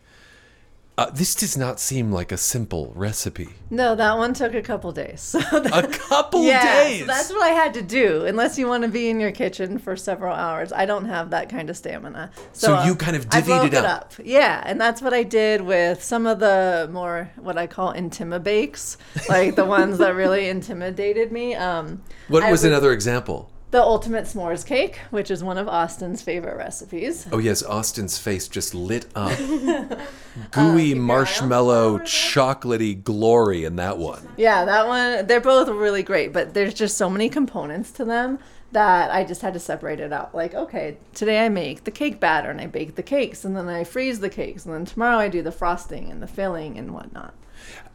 [0.98, 3.48] Uh, this does not seem like a simple recipe.
[3.70, 5.32] No, that one took a couple days.
[5.52, 7.00] a couple yeah, days.
[7.02, 8.24] So that's what I had to do.
[8.24, 11.50] Unless you want to be in your kitchen for several hours, I don't have that
[11.50, 12.32] kind of stamina.
[12.52, 14.12] So you uh, kind of divvied broke it up.
[14.24, 18.42] Yeah, and that's what I did with some of the more what I call intima
[18.42, 21.54] bakes, like the ones that really intimidated me.
[21.54, 23.52] Um, What I was would- another example?
[23.70, 27.26] The ultimate s'mores cake, which is one of Austin's favorite recipes.
[27.30, 29.38] Oh yes, Austin's face just lit up.
[30.38, 34.28] Uh, Gooey marshmallow chocolatey glory in that one.
[34.36, 38.38] Yeah, that one, they're both really great, but there's just so many components to them
[38.70, 40.36] that I just had to separate it out.
[40.36, 43.68] Like, okay, today I make the cake batter and I bake the cakes and then
[43.68, 46.94] I freeze the cakes and then tomorrow I do the frosting and the filling and
[46.94, 47.34] whatnot.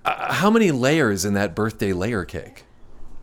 [0.03, 2.65] Uh, how many layers in that birthday layer cake?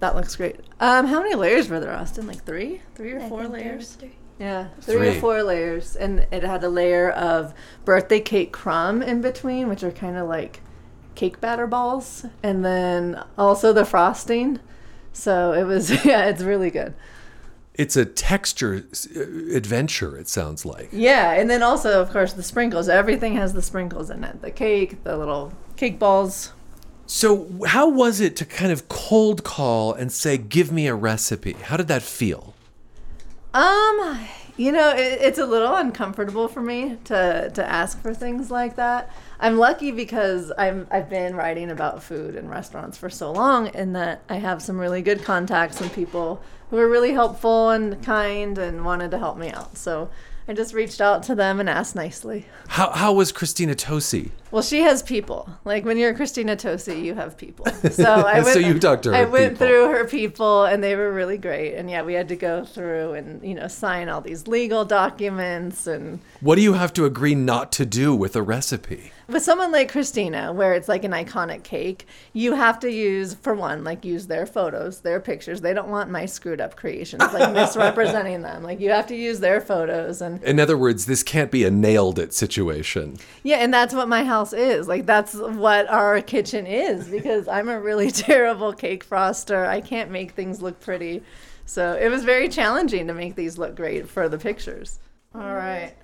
[0.00, 0.56] That looks great.
[0.80, 2.26] Um, how many layers were there, Austin?
[2.26, 3.96] Like three, three or four layers?
[4.38, 5.08] Yeah, three, Three.
[5.08, 7.52] or four layers, and it had a layer of
[7.84, 10.62] birthday cake crumb in between, which are kind of like
[11.14, 14.58] cake batter balls, and then also the frosting.
[15.12, 16.94] So it was, yeah, it's really good.
[17.74, 18.82] It's a texture
[19.14, 19.20] uh,
[19.54, 20.88] adventure, it sounds like.
[20.90, 22.88] Yeah, and then also, of course, the sprinkles.
[22.88, 24.40] Everything has the sprinkles in it.
[24.40, 26.54] The cake, the little cake balls.
[27.12, 31.54] So, how was it to kind of cold call and say, give me a recipe?
[31.54, 32.54] How did that feel?
[33.52, 34.16] Um,
[34.56, 38.76] you know, it, it's a little uncomfortable for me to to ask for things like
[38.76, 39.10] that.
[39.40, 43.96] I'm lucky because I'm I've been writing about food and restaurants for so long, and
[43.96, 46.40] that I have some really good contacts and people
[46.70, 49.76] who are really helpful and kind and wanted to help me out.
[49.76, 50.10] So
[50.50, 52.44] I just reached out to them and asked nicely.
[52.66, 54.30] How, how was Christina Tosi?
[54.50, 55.48] Well, she has people.
[55.64, 57.66] Like when you're Christina Tosi, you have people.
[57.92, 59.66] So I So went, you talked to her I went people.
[59.68, 61.76] through her people, and they were really great.
[61.76, 65.86] And yeah, we had to go through and you know sign all these legal documents.
[65.86, 69.12] And What do you have to agree not to do with a recipe?
[69.30, 73.54] With someone like Christina, where it's like an iconic cake, you have to use for
[73.54, 75.60] one, like use their photos, their pictures.
[75.60, 78.62] They don't want my screwed up creations, like misrepresenting them.
[78.62, 81.70] Like you have to use their photos and In other words, this can't be a
[81.70, 83.16] nailed it situation.
[83.42, 84.88] Yeah, and that's what my house is.
[84.88, 89.66] Like that's what our kitchen is because I'm a really terrible cake froster.
[89.66, 91.22] I can't make things look pretty.
[91.66, 94.98] So it was very challenging to make these look great for the pictures.
[95.34, 95.94] All right.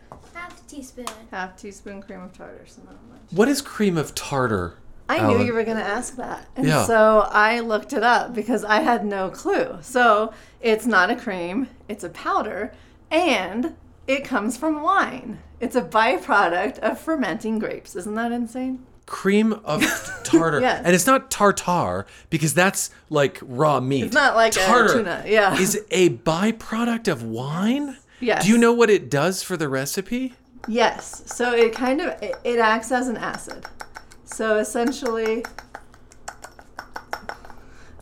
[0.49, 1.07] Half teaspoon.
[1.33, 3.21] Half teaspoon cream of tartar, so not much.
[3.33, 4.75] What is cream of tartar?
[5.09, 6.47] I knew you were going to ask that.
[6.57, 6.85] And Yeah.
[6.85, 9.79] so I looked it up because I had no clue.
[9.81, 12.73] So it's not a cream, it's a powder,
[13.11, 13.75] and
[14.07, 15.41] it comes from wine.
[15.61, 17.97] It's a byproduct of fermenting grapes.
[17.97, 18.85] Isn't that insane?
[19.07, 19.83] Cream of
[20.25, 20.61] tartar.
[20.61, 20.83] Yes.
[20.85, 24.05] And it's not tartar because that's like raw meat.
[24.05, 25.57] It's not like a tartar tuna, yeah.
[25.59, 27.97] Is a byproduct of wine?
[28.21, 28.45] Yes.
[28.45, 30.35] Do you know what it does for the recipe?
[30.69, 31.23] Yes.
[31.27, 33.67] So it kind of it, it acts as an acid.
[34.25, 35.45] So essentially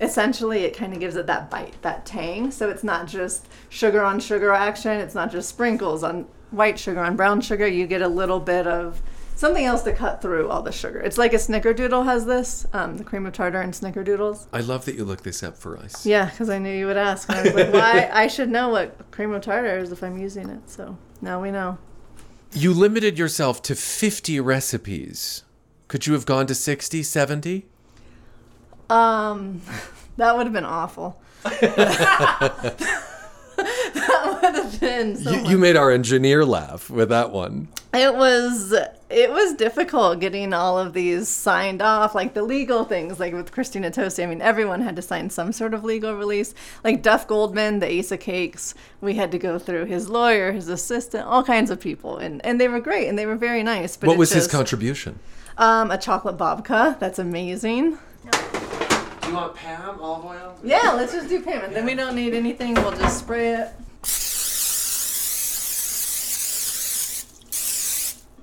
[0.01, 2.51] essentially it kind of gives it that bite, that tang.
[2.51, 7.01] So it's not just sugar on sugar action, it's not just sprinkles on white sugar
[7.01, 7.67] on brown sugar.
[7.67, 9.03] You get a little bit of
[9.35, 11.01] something else to cut through all the sugar.
[11.01, 14.47] It's like a snickerdoodle has this, um, the cream of tartar and snickerdoodles.
[14.53, 16.07] I love that you looked this up for us.
[16.07, 17.30] Yeah, because I knew you would ask.
[17.30, 18.11] I was like, why?
[18.12, 20.68] I should know what cream of tartar is if I'm using it.
[20.70, 21.78] So now we know.
[22.53, 25.43] You limited yourself to 50 recipes.
[25.89, 27.66] Could you have gone to 60, 70?
[28.89, 29.61] Um,
[30.16, 31.20] that would have been awful.
[34.53, 37.68] that would have been so you, you made our engineer laugh with that one.
[37.92, 38.72] It was
[39.09, 43.53] it was difficult getting all of these signed off, like the legal things, like with
[43.53, 44.24] Christina Tosi.
[44.24, 46.55] I mean, everyone had to sign some sort of legal release.
[46.82, 50.68] Like Duff Goldman, the Ace of Cakes, we had to go through his lawyer, his
[50.68, 53.97] assistant, all kinds of people, and and they were great and they were very nice.
[53.97, 55.18] But what it was his contribution?
[55.57, 56.99] Um, a chocolate babka.
[56.99, 57.99] That's amazing.
[58.32, 60.59] Do you want Pam olive oil?
[60.64, 61.72] Yeah, let's just do payment.
[61.72, 62.74] Then we don't need anything.
[62.74, 63.68] We'll just spray it.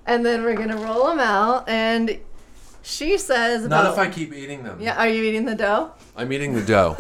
[0.05, 1.69] And then we're gonna roll them out.
[1.69, 2.19] And
[2.81, 4.79] she says, Not about- if I keep eating them.
[4.81, 5.91] Yeah, are you eating the dough?
[6.17, 6.97] I'm eating the dough.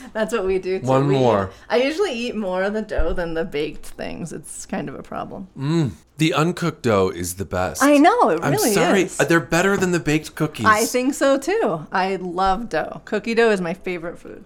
[0.12, 0.78] That's what we do.
[0.78, 0.86] Too.
[0.86, 1.50] One We- more.
[1.68, 4.32] I usually eat more of the dough than the baked things.
[4.32, 5.48] It's kind of a problem.
[5.58, 7.82] Mm, the uncooked dough is the best.
[7.82, 8.64] I know, it really is.
[8.66, 9.02] I'm sorry.
[9.04, 9.18] is.
[9.20, 10.66] uh, They're better than the baked cookies.
[10.66, 11.86] I think so too.
[11.90, 13.00] I love dough.
[13.06, 14.44] Cookie dough is my favorite food.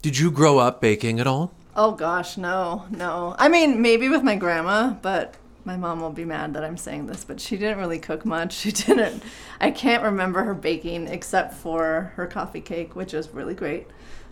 [0.00, 1.54] Did you grow up baking at all?
[1.74, 3.34] Oh gosh, no, no.
[3.38, 7.06] I mean, maybe with my grandma, but my mom will be mad that I'm saying
[7.06, 8.52] this, but she didn't really cook much.
[8.62, 9.22] She didn't.
[9.60, 13.86] I can't remember her baking except for her coffee cake, which is really great.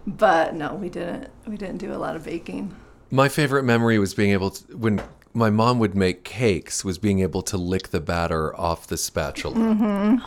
[0.07, 1.29] But no, we didn't.
[1.47, 2.75] We didn't do a lot of baking.
[3.11, 7.21] My favorite memory was being able to when my mom would make cakes was being
[7.21, 9.57] able to lick the batter off the spatula.
[9.57, 10.25] Mm-hmm.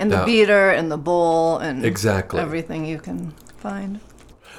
[0.00, 0.24] And the Yeah.
[0.24, 2.40] beater and the bowl and Exactly.
[2.40, 4.00] everything you can find.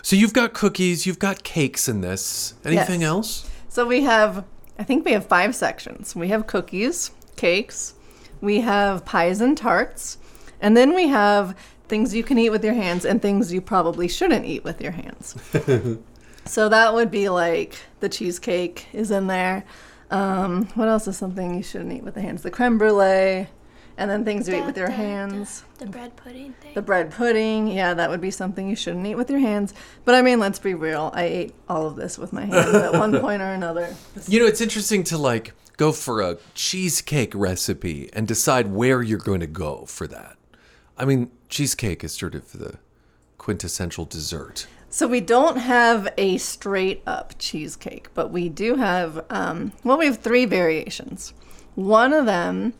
[0.05, 2.53] So you've got cookies, you've got cakes in this.
[2.63, 3.09] Anything Yes.
[3.09, 3.49] else?
[3.69, 4.45] So we have,
[4.77, 6.15] I think we have five sections.
[6.15, 7.95] We have cookies, cakes,
[8.39, 10.19] we have pies and tarts,
[10.61, 14.07] and then we have things you can eat with your hands and things you probably
[14.07, 15.35] shouldn't eat with your hands.
[16.47, 19.63] So that would be like the cheesecake is in there.
[20.11, 22.43] Um, what else is something you shouldn't eat with the hands?
[22.43, 23.47] The creme brulee,
[23.97, 25.63] and then things you eat with your hands.
[25.77, 26.73] The bread pudding thing.
[26.73, 29.73] The bread pudding, yeah, that would be something you shouldn't eat with your hands.
[30.03, 31.11] But I mean, let's be real.
[31.13, 33.95] I ate all of this with my hands at one point or another.
[34.27, 39.17] You know, it's interesting to like go for a cheesecake recipe and decide where you're
[39.17, 40.37] going to go for that.
[40.97, 42.77] I mean, cheesecake is sort of the
[43.37, 44.67] quintessential dessert.
[44.89, 50.05] So we don't have a straight up cheesecake, but we do have, um, well, we
[50.05, 51.33] have three variations.
[51.75, 52.73] One of them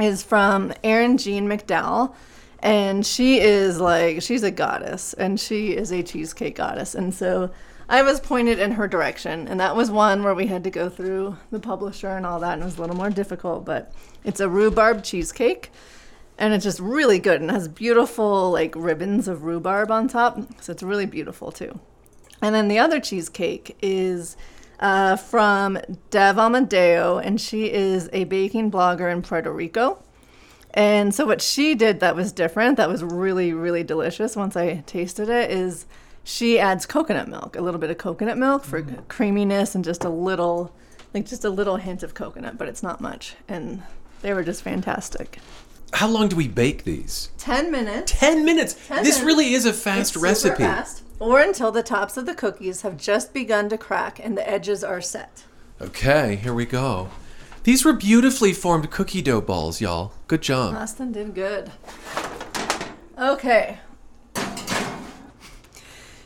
[0.00, 2.14] is from Erin Jean McDowell,
[2.60, 6.94] and she is like, she's a goddess, and she is a cheesecake goddess.
[6.94, 7.50] And so
[7.88, 10.88] I was pointed in her direction, and that was one where we had to go
[10.88, 13.92] through the publisher and all that, and it was a little more difficult, but
[14.24, 15.70] it's a rhubarb cheesecake
[16.38, 20.72] and it's just really good and has beautiful like ribbons of rhubarb on top so
[20.72, 21.78] it's really beautiful too
[22.40, 24.36] and then the other cheesecake is
[24.80, 25.78] uh, from
[26.10, 30.02] Dev Amadeo, and she is a baking blogger in Puerto Rico.
[30.74, 34.82] And so, what she did that was different, that was really, really delicious once I
[34.86, 35.86] tasted it, is
[36.22, 40.10] she adds coconut milk, a little bit of coconut milk for creaminess and just a
[40.10, 40.72] little,
[41.14, 43.34] like just a little hint of coconut, but it's not much.
[43.48, 43.82] And
[44.20, 45.38] they were just fantastic.
[45.94, 47.30] How long do we bake these?
[47.38, 48.12] 10 minutes.
[48.14, 48.74] 10 minutes.
[48.88, 49.22] 10 this minutes.
[49.22, 50.56] really is a fast It's recipe.
[50.64, 51.02] fast.
[51.20, 54.84] Or until the tops of the cookies have just begun to crack and the edges
[54.84, 55.44] are set.
[55.80, 57.08] Okay, here we go.
[57.64, 60.12] These were beautifully formed cookie dough balls, y'all.
[60.28, 60.74] Good job.
[60.74, 61.72] Austin did good.
[63.18, 63.78] Okay.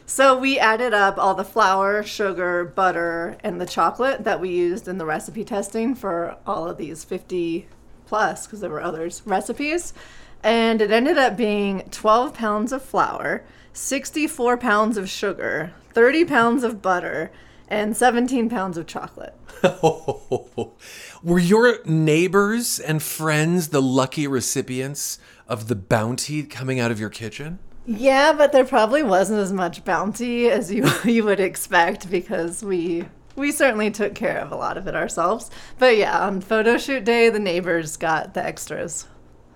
[0.05, 4.87] So we added up all the flour, sugar, butter, and the chocolate that we used
[4.87, 7.67] in the recipe testing for all of these 50
[8.05, 9.95] plus, because there were others, recipes.
[10.43, 13.43] And it ended up being 12 pounds of flour,
[13.73, 17.31] 64 pounds of sugar, 30 pounds of butter,
[17.69, 19.35] and 17 pounds of chocolate.
[21.23, 25.19] Were your neighbors and friends the lucky recipients
[25.49, 27.59] of the bounty coming out of your kitchen?
[27.87, 33.07] Yeah, but there probably wasn't as much bounty as you you would expect because we
[33.35, 35.51] we certainly took care of a lot of it ourselves.
[35.79, 39.09] But yeah, on photo shoot day, the neighbors got the extras.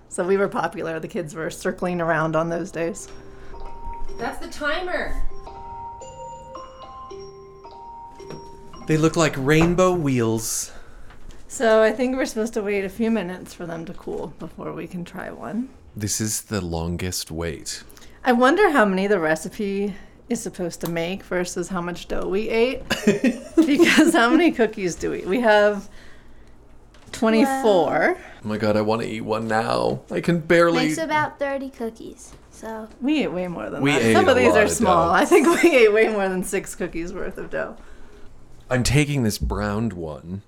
[0.09, 0.99] So we were popular.
[0.99, 3.07] The kids were circling around on those days.
[4.17, 5.21] That's the timer.
[8.87, 10.71] They look like rainbow wheels.
[11.49, 14.71] So I think we're supposed to wait a few minutes for them to cool before
[14.73, 15.69] we can try one.
[15.95, 17.83] This is the longest wait.
[18.23, 19.95] I wonder how many the recipe
[20.29, 22.83] is supposed to make versus how much dough we ate.
[23.55, 25.21] because how many cookies do we?
[25.21, 25.89] We have
[27.13, 28.17] 24.
[28.17, 30.01] Oh my god, I want to eat one now.
[30.11, 30.87] I can barely.
[30.87, 32.33] Makes about 30 cookies.
[32.57, 34.01] So We ate way more than We that.
[34.01, 35.07] ate Some a of these lot are of small.
[35.09, 35.13] dough.
[35.13, 37.77] I think we ate way more than six cookies worth of dough.
[38.69, 40.41] I'm taking this browned one.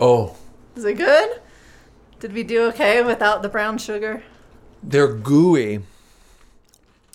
[0.00, 0.36] Oh,
[0.74, 1.40] Is it good?
[2.18, 4.22] Did we do okay without the brown sugar?
[4.84, 5.80] they're gooey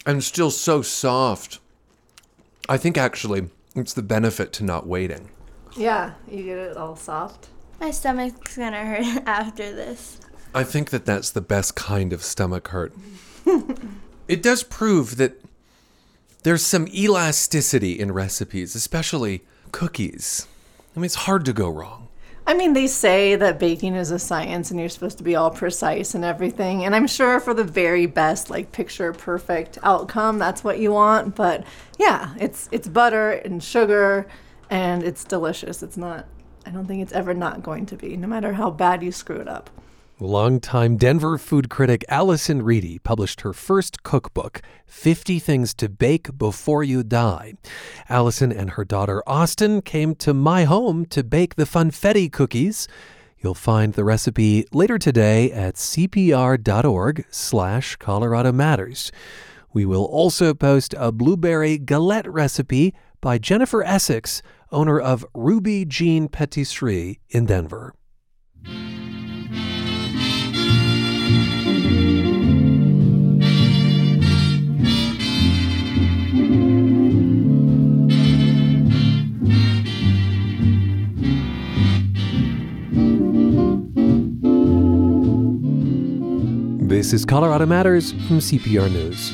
[0.05, 1.59] and still so soft.
[2.69, 5.29] I think actually it's the benefit to not waiting.
[5.75, 7.49] Yeah, you get it all soft.
[7.81, 10.16] my stomach's gonna hurt after this.
[10.53, 12.93] I think that that's the best kind of stomach hurt.
[14.27, 15.41] it does prove that
[16.43, 20.47] there's some elasticity in recipes, especially cookies.
[20.95, 22.07] I mean, it's hard to go wrong.
[22.47, 25.51] I mean, they say that baking is a science and you're supposed to be all
[25.51, 26.85] precise and everything.
[26.85, 31.35] And I'm sure for the very best, like picture perfect outcome, that's what you want.
[31.35, 31.65] But
[31.99, 34.27] yeah, it's it's butter and sugar
[34.69, 35.83] and it's delicious.
[35.83, 36.25] It's not
[36.65, 39.37] I don't think it's ever not going to be, no matter how bad you screw
[39.37, 39.69] it up.
[40.19, 46.83] Longtime Denver food critic Allyson Reedy published her first cookbook, 50 Things to Bake Before
[46.83, 47.53] You Die.
[48.09, 52.87] Allyson and her daughter Austin came to my home to bake the funfetti cookies.
[53.37, 59.11] You'll find the recipe later today at cpr.org slash Colorado Matters.
[59.71, 64.41] We will also post a blueberry galette recipe by Jennifer Essex,
[64.71, 67.93] owner of Ruby Jean Patisserie in Denver.
[87.07, 89.31] This is Colorado Matters from CPR News.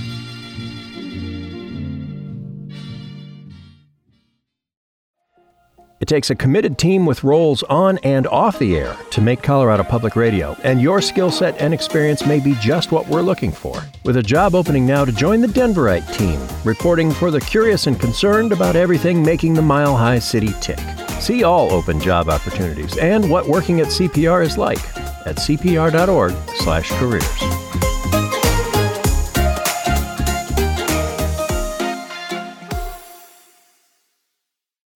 [5.99, 9.83] It takes a committed team with roles on and off the air to make Colorado
[9.83, 13.81] Public Radio, and your skill set and experience may be just what we're looking for.
[14.05, 17.99] With a job opening now to join the Denverite team, reporting for the curious and
[17.99, 20.77] concerned about everything making the Mile High City tick.
[21.19, 24.77] See all open job opportunities and what working at CPR is like
[25.25, 27.52] at cpr.org/careers.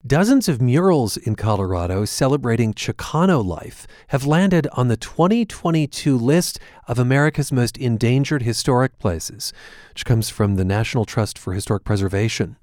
[0.08, 6.98] Dozens of murals in Colorado celebrating Chicano life have landed on the 2022 list of
[6.98, 9.52] America's most endangered historic places,
[9.90, 12.56] which comes from the National Trust for Historic Preservation.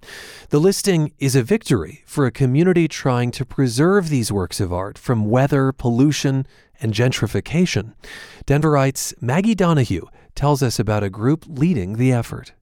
[0.49, 4.97] The listing is a victory for a community trying to preserve these works of art
[4.97, 6.47] from weather, pollution,
[6.81, 7.93] and gentrification.
[8.47, 12.53] Denverite's Maggie Donahue tells us about a group leading the effort.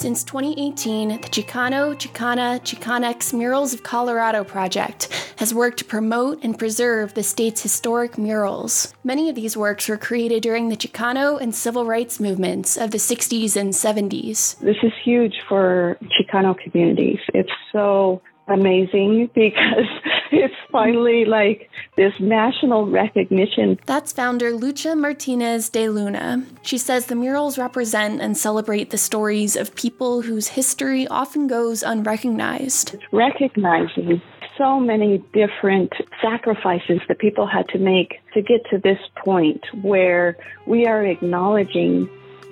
[0.00, 6.58] Since 2018, the Chicano, Chicana, Chicanx Murals of Colorado project has worked to promote and
[6.58, 8.94] preserve the state's historic murals.
[9.04, 12.96] Many of these works were created during the Chicano and civil rights movements of the
[12.96, 14.58] 60s and 70s.
[14.60, 17.18] This is huge for Chicano communities.
[17.34, 19.84] It's so amazing because
[20.32, 23.78] it's finally like this national recognition.
[23.86, 26.44] That's founder Lucha Martinez de Luna.
[26.62, 31.82] She says the murals represent and celebrate the stories of people whose history often goes
[31.82, 32.94] unrecognized.
[32.94, 34.22] It's recognizing
[34.56, 40.36] so many different sacrifices that people had to make to get to this point where
[40.66, 42.08] we are acknowledging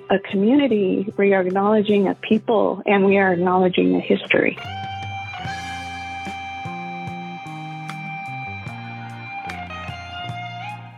[0.09, 4.57] a community, we are acknowledging a people, and we are acknowledging a history.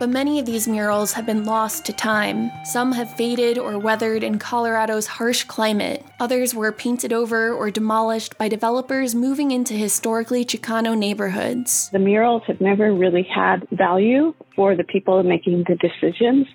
[0.02, 2.50] But many of these murals have been lost to time.
[2.64, 6.04] Some have faded or weathered in Colorado's harsh climate.
[6.18, 11.88] Others were painted over or demolished by developers moving into historically Chicano neighborhoods.
[11.90, 16.48] The murals have never really had value for the people making the decisions.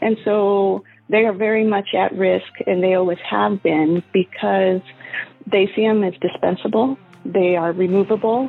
[0.00, 4.80] And so they are very much at risk, and they always have been because
[5.50, 6.96] they see them as dispensable.
[7.24, 8.48] They are removable.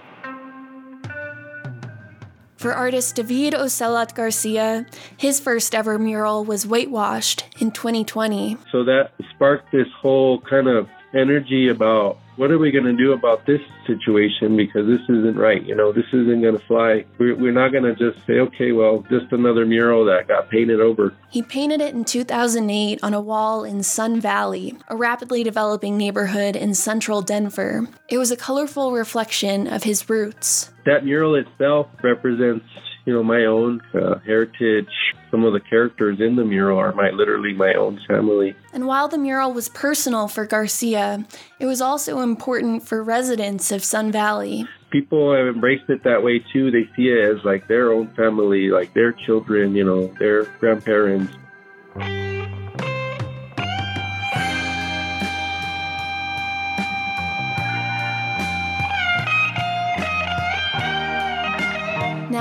[2.64, 4.86] For artist David Ocelotl Garcia,
[5.18, 8.56] his first ever mural was whitewashed in 2020.
[8.72, 13.14] So that sparked this whole kind of energy about what are we going to do
[13.14, 15.64] about this situation because this isn't right.
[15.64, 17.06] You know, this isn't going to fly.
[17.18, 20.80] We're, we're not going to just say, okay, well, just another mural that got painted
[20.80, 21.14] over.
[21.30, 26.56] He painted it in 2008 on a wall in Sun Valley, a rapidly developing neighborhood
[26.56, 27.88] in central Denver.
[28.10, 30.72] It was a colorful reflection of his roots.
[30.86, 32.66] That mural itself represents
[33.06, 34.88] you know, my own uh, heritage.
[35.34, 38.56] Some of the characters in the mural are my literally my own family.
[38.72, 41.26] And while the mural was personal for Garcia,
[41.58, 44.68] it was also important for residents of Sun Valley.
[44.92, 46.70] People have embraced it that way too.
[46.70, 51.34] They see it as like their own family, like their children, you know, their grandparents.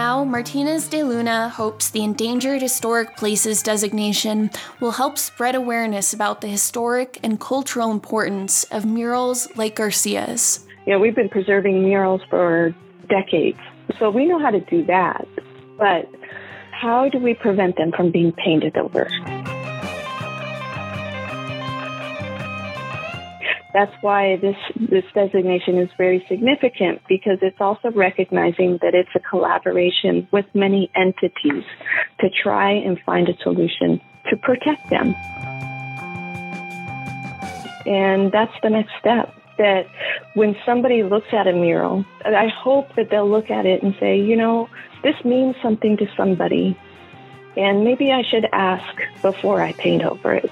[0.04, 4.50] Now, Martinez de Luna hopes the Endangered Historic Places designation
[4.80, 10.66] will help spread awareness about the historic and cultural importance of murals like Garcia's.
[10.88, 12.74] Yeah, we've been preserving murals for
[13.08, 13.60] decades,
[14.00, 15.24] so we know how to do that.
[15.78, 16.08] But
[16.72, 19.08] how do we prevent them from being painted over?
[23.72, 29.20] That's why this, this designation is very significant because it's also recognizing that it's a
[29.20, 31.64] collaboration with many entities
[32.20, 34.00] to try and find a solution
[34.30, 35.14] to protect them.
[37.86, 39.34] And that's the next step.
[39.58, 39.86] That
[40.34, 44.18] when somebody looks at a mural, I hope that they'll look at it and say,
[44.18, 44.68] you know,
[45.02, 46.76] this means something to somebody.
[47.56, 50.50] And maybe I should ask before I paint over it.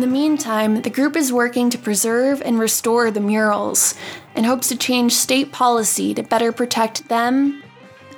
[0.00, 3.94] In the meantime, the group is working to preserve and restore the murals
[4.34, 7.62] and hopes to change state policy to better protect them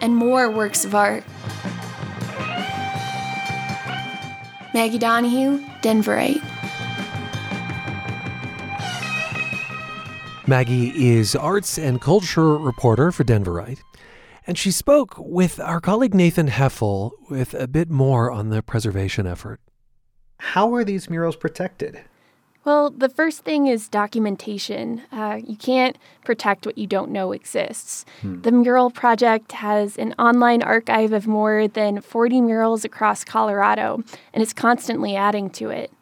[0.00, 1.24] and more works of art.
[4.72, 6.40] Maggie Donahue, Denverite.
[10.46, 13.80] Maggie is arts and culture reporter for Denverite,
[14.46, 19.26] and she spoke with our colleague Nathan Heffel with a bit more on the preservation
[19.26, 19.60] effort.
[20.42, 22.00] How are these murals protected?
[22.64, 25.02] Well, the first thing is documentation.
[25.10, 28.04] Uh, you can't protect what you don't know exists.
[28.20, 28.42] Hmm.
[28.42, 34.02] The Mural Project has an online archive of more than 40 murals across Colorado,
[34.34, 35.92] and it's constantly adding to it.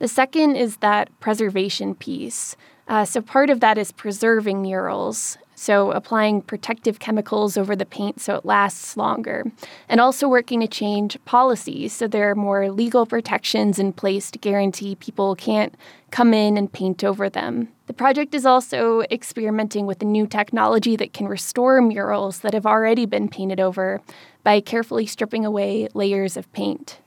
[0.00, 2.56] The second is that preservation piece.
[2.88, 5.38] Uh, so part of that is preserving murals.
[5.62, 9.44] So, applying protective chemicals over the paint so it lasts longer,
[9.88, 14.40] and also working to change policies so there are more legal protections in place to
[14.40, 15.76] guarantee people can't
[16.10, 17.68] come in and paint over them.
[17.86, 22.66] The project is also experimenting with a new technology that can restore murals that have
[22.66, 24.00] already been painted over
[24.42, 26.98] by carefully stripping away layers of paint.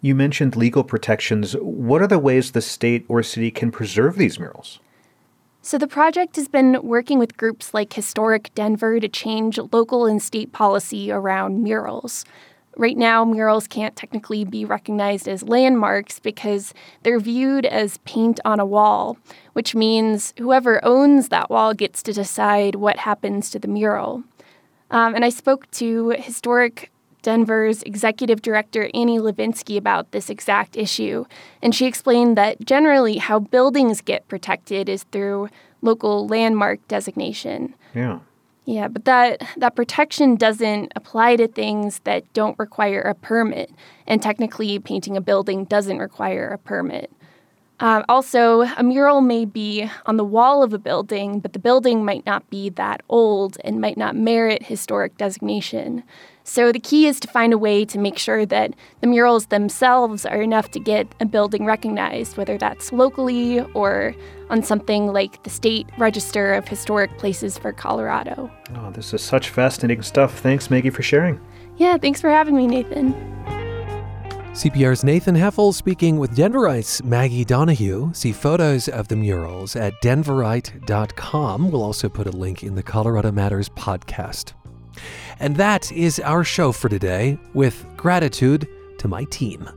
[0.00, 1.52] You mentioned legal protections.
[1.60, 4.78] What are the ways the state or city can preserve these murals?
[5.68, 10.22] So, the project has been working with groups like Historic Denver to change local and
[10.22, 12.24] state policy around murals.
[12.78, 18.60] Right now, murals can't technically be recognized as landmarks because they're viewed as paint on
[18.60, 19.18] a wall,
[19.52, 24.24] which means whoever owns that wall gets to decide what happens to the mural.
[24.90, 26.90] Um, and I spoke to Historic
[27.22, 31.24] Denver's executive director, Annie Levinsky, about this exact issue.
[31.62, 35.48] And she explained that generally how buildings get protected is through
[35.82, 37.74] local landmark designation.
[37.94, 38.20] Yeah.
[38.64, 43.70] Yeah, but that, that protection doesn't apply to things that don't require a permit.
[44.06, 47.10] And technically, painting a building doesn't require a permit.
[47.80, 52.04] Uh, also, a mural may be on the wall of a building, but the building
[52.04, 56.02] might not be that old and might not merit historic designation.
[56.48, 58.72] So the key is to find a way to make sure that
[59.02, 64.14] the murals themselves are enough to get a building recognized, whether that's locally or
[64.48, 68.50] on something like the State Register of Historic Places for Colorado.
[68.76, 70.38] Oh, this is such fascinating stuff.
[70.38, 71.38] Thanks, Maggie, for sharing.
[71.76, 73.12] Yeah, thanks for having me, Nathan.
[74.54, 78.10] CPR's Nathan Heffel speaking with Denverites Maggie Donahue.
[78.14, 81.70] See photos of the murals at denverite.com.
[81.70, 84.54] We'll also put a link in the Colorado Matters podcast.
[85.40, 88.68] And that is our show for today, with gratitude
[88.98, 89.68] to my team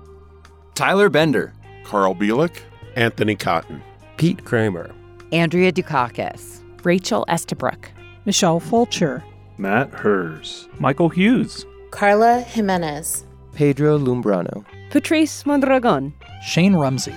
[0.73, 1.53] Tyler Bender,
[1.83, 2.57] Carl Bielik,
[2.95, 3.81] Anthony Cotton,
[4.17, 4.91] Pete Kramer,
[5.31, 7.91] Andrea Dukakis, Rachel Estabrook,
[8.25, 9.23] Michelle Fulcher,
[9.57, 17.15] Matt Hers, Michael Hughes, Carla Jimenez, Pedro Lumbrano, Patrice Mondragon, Shane Rumsey.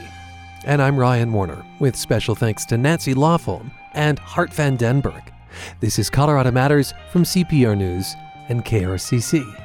[0.67, 5.23] And I'm Ryan Warner, with special thanks to Nancy Lofholm and Hart Van Denburg.
[5.81, 8.15] This is Colorado Matters from CPR News
[8.49, 9.64] and KRCC.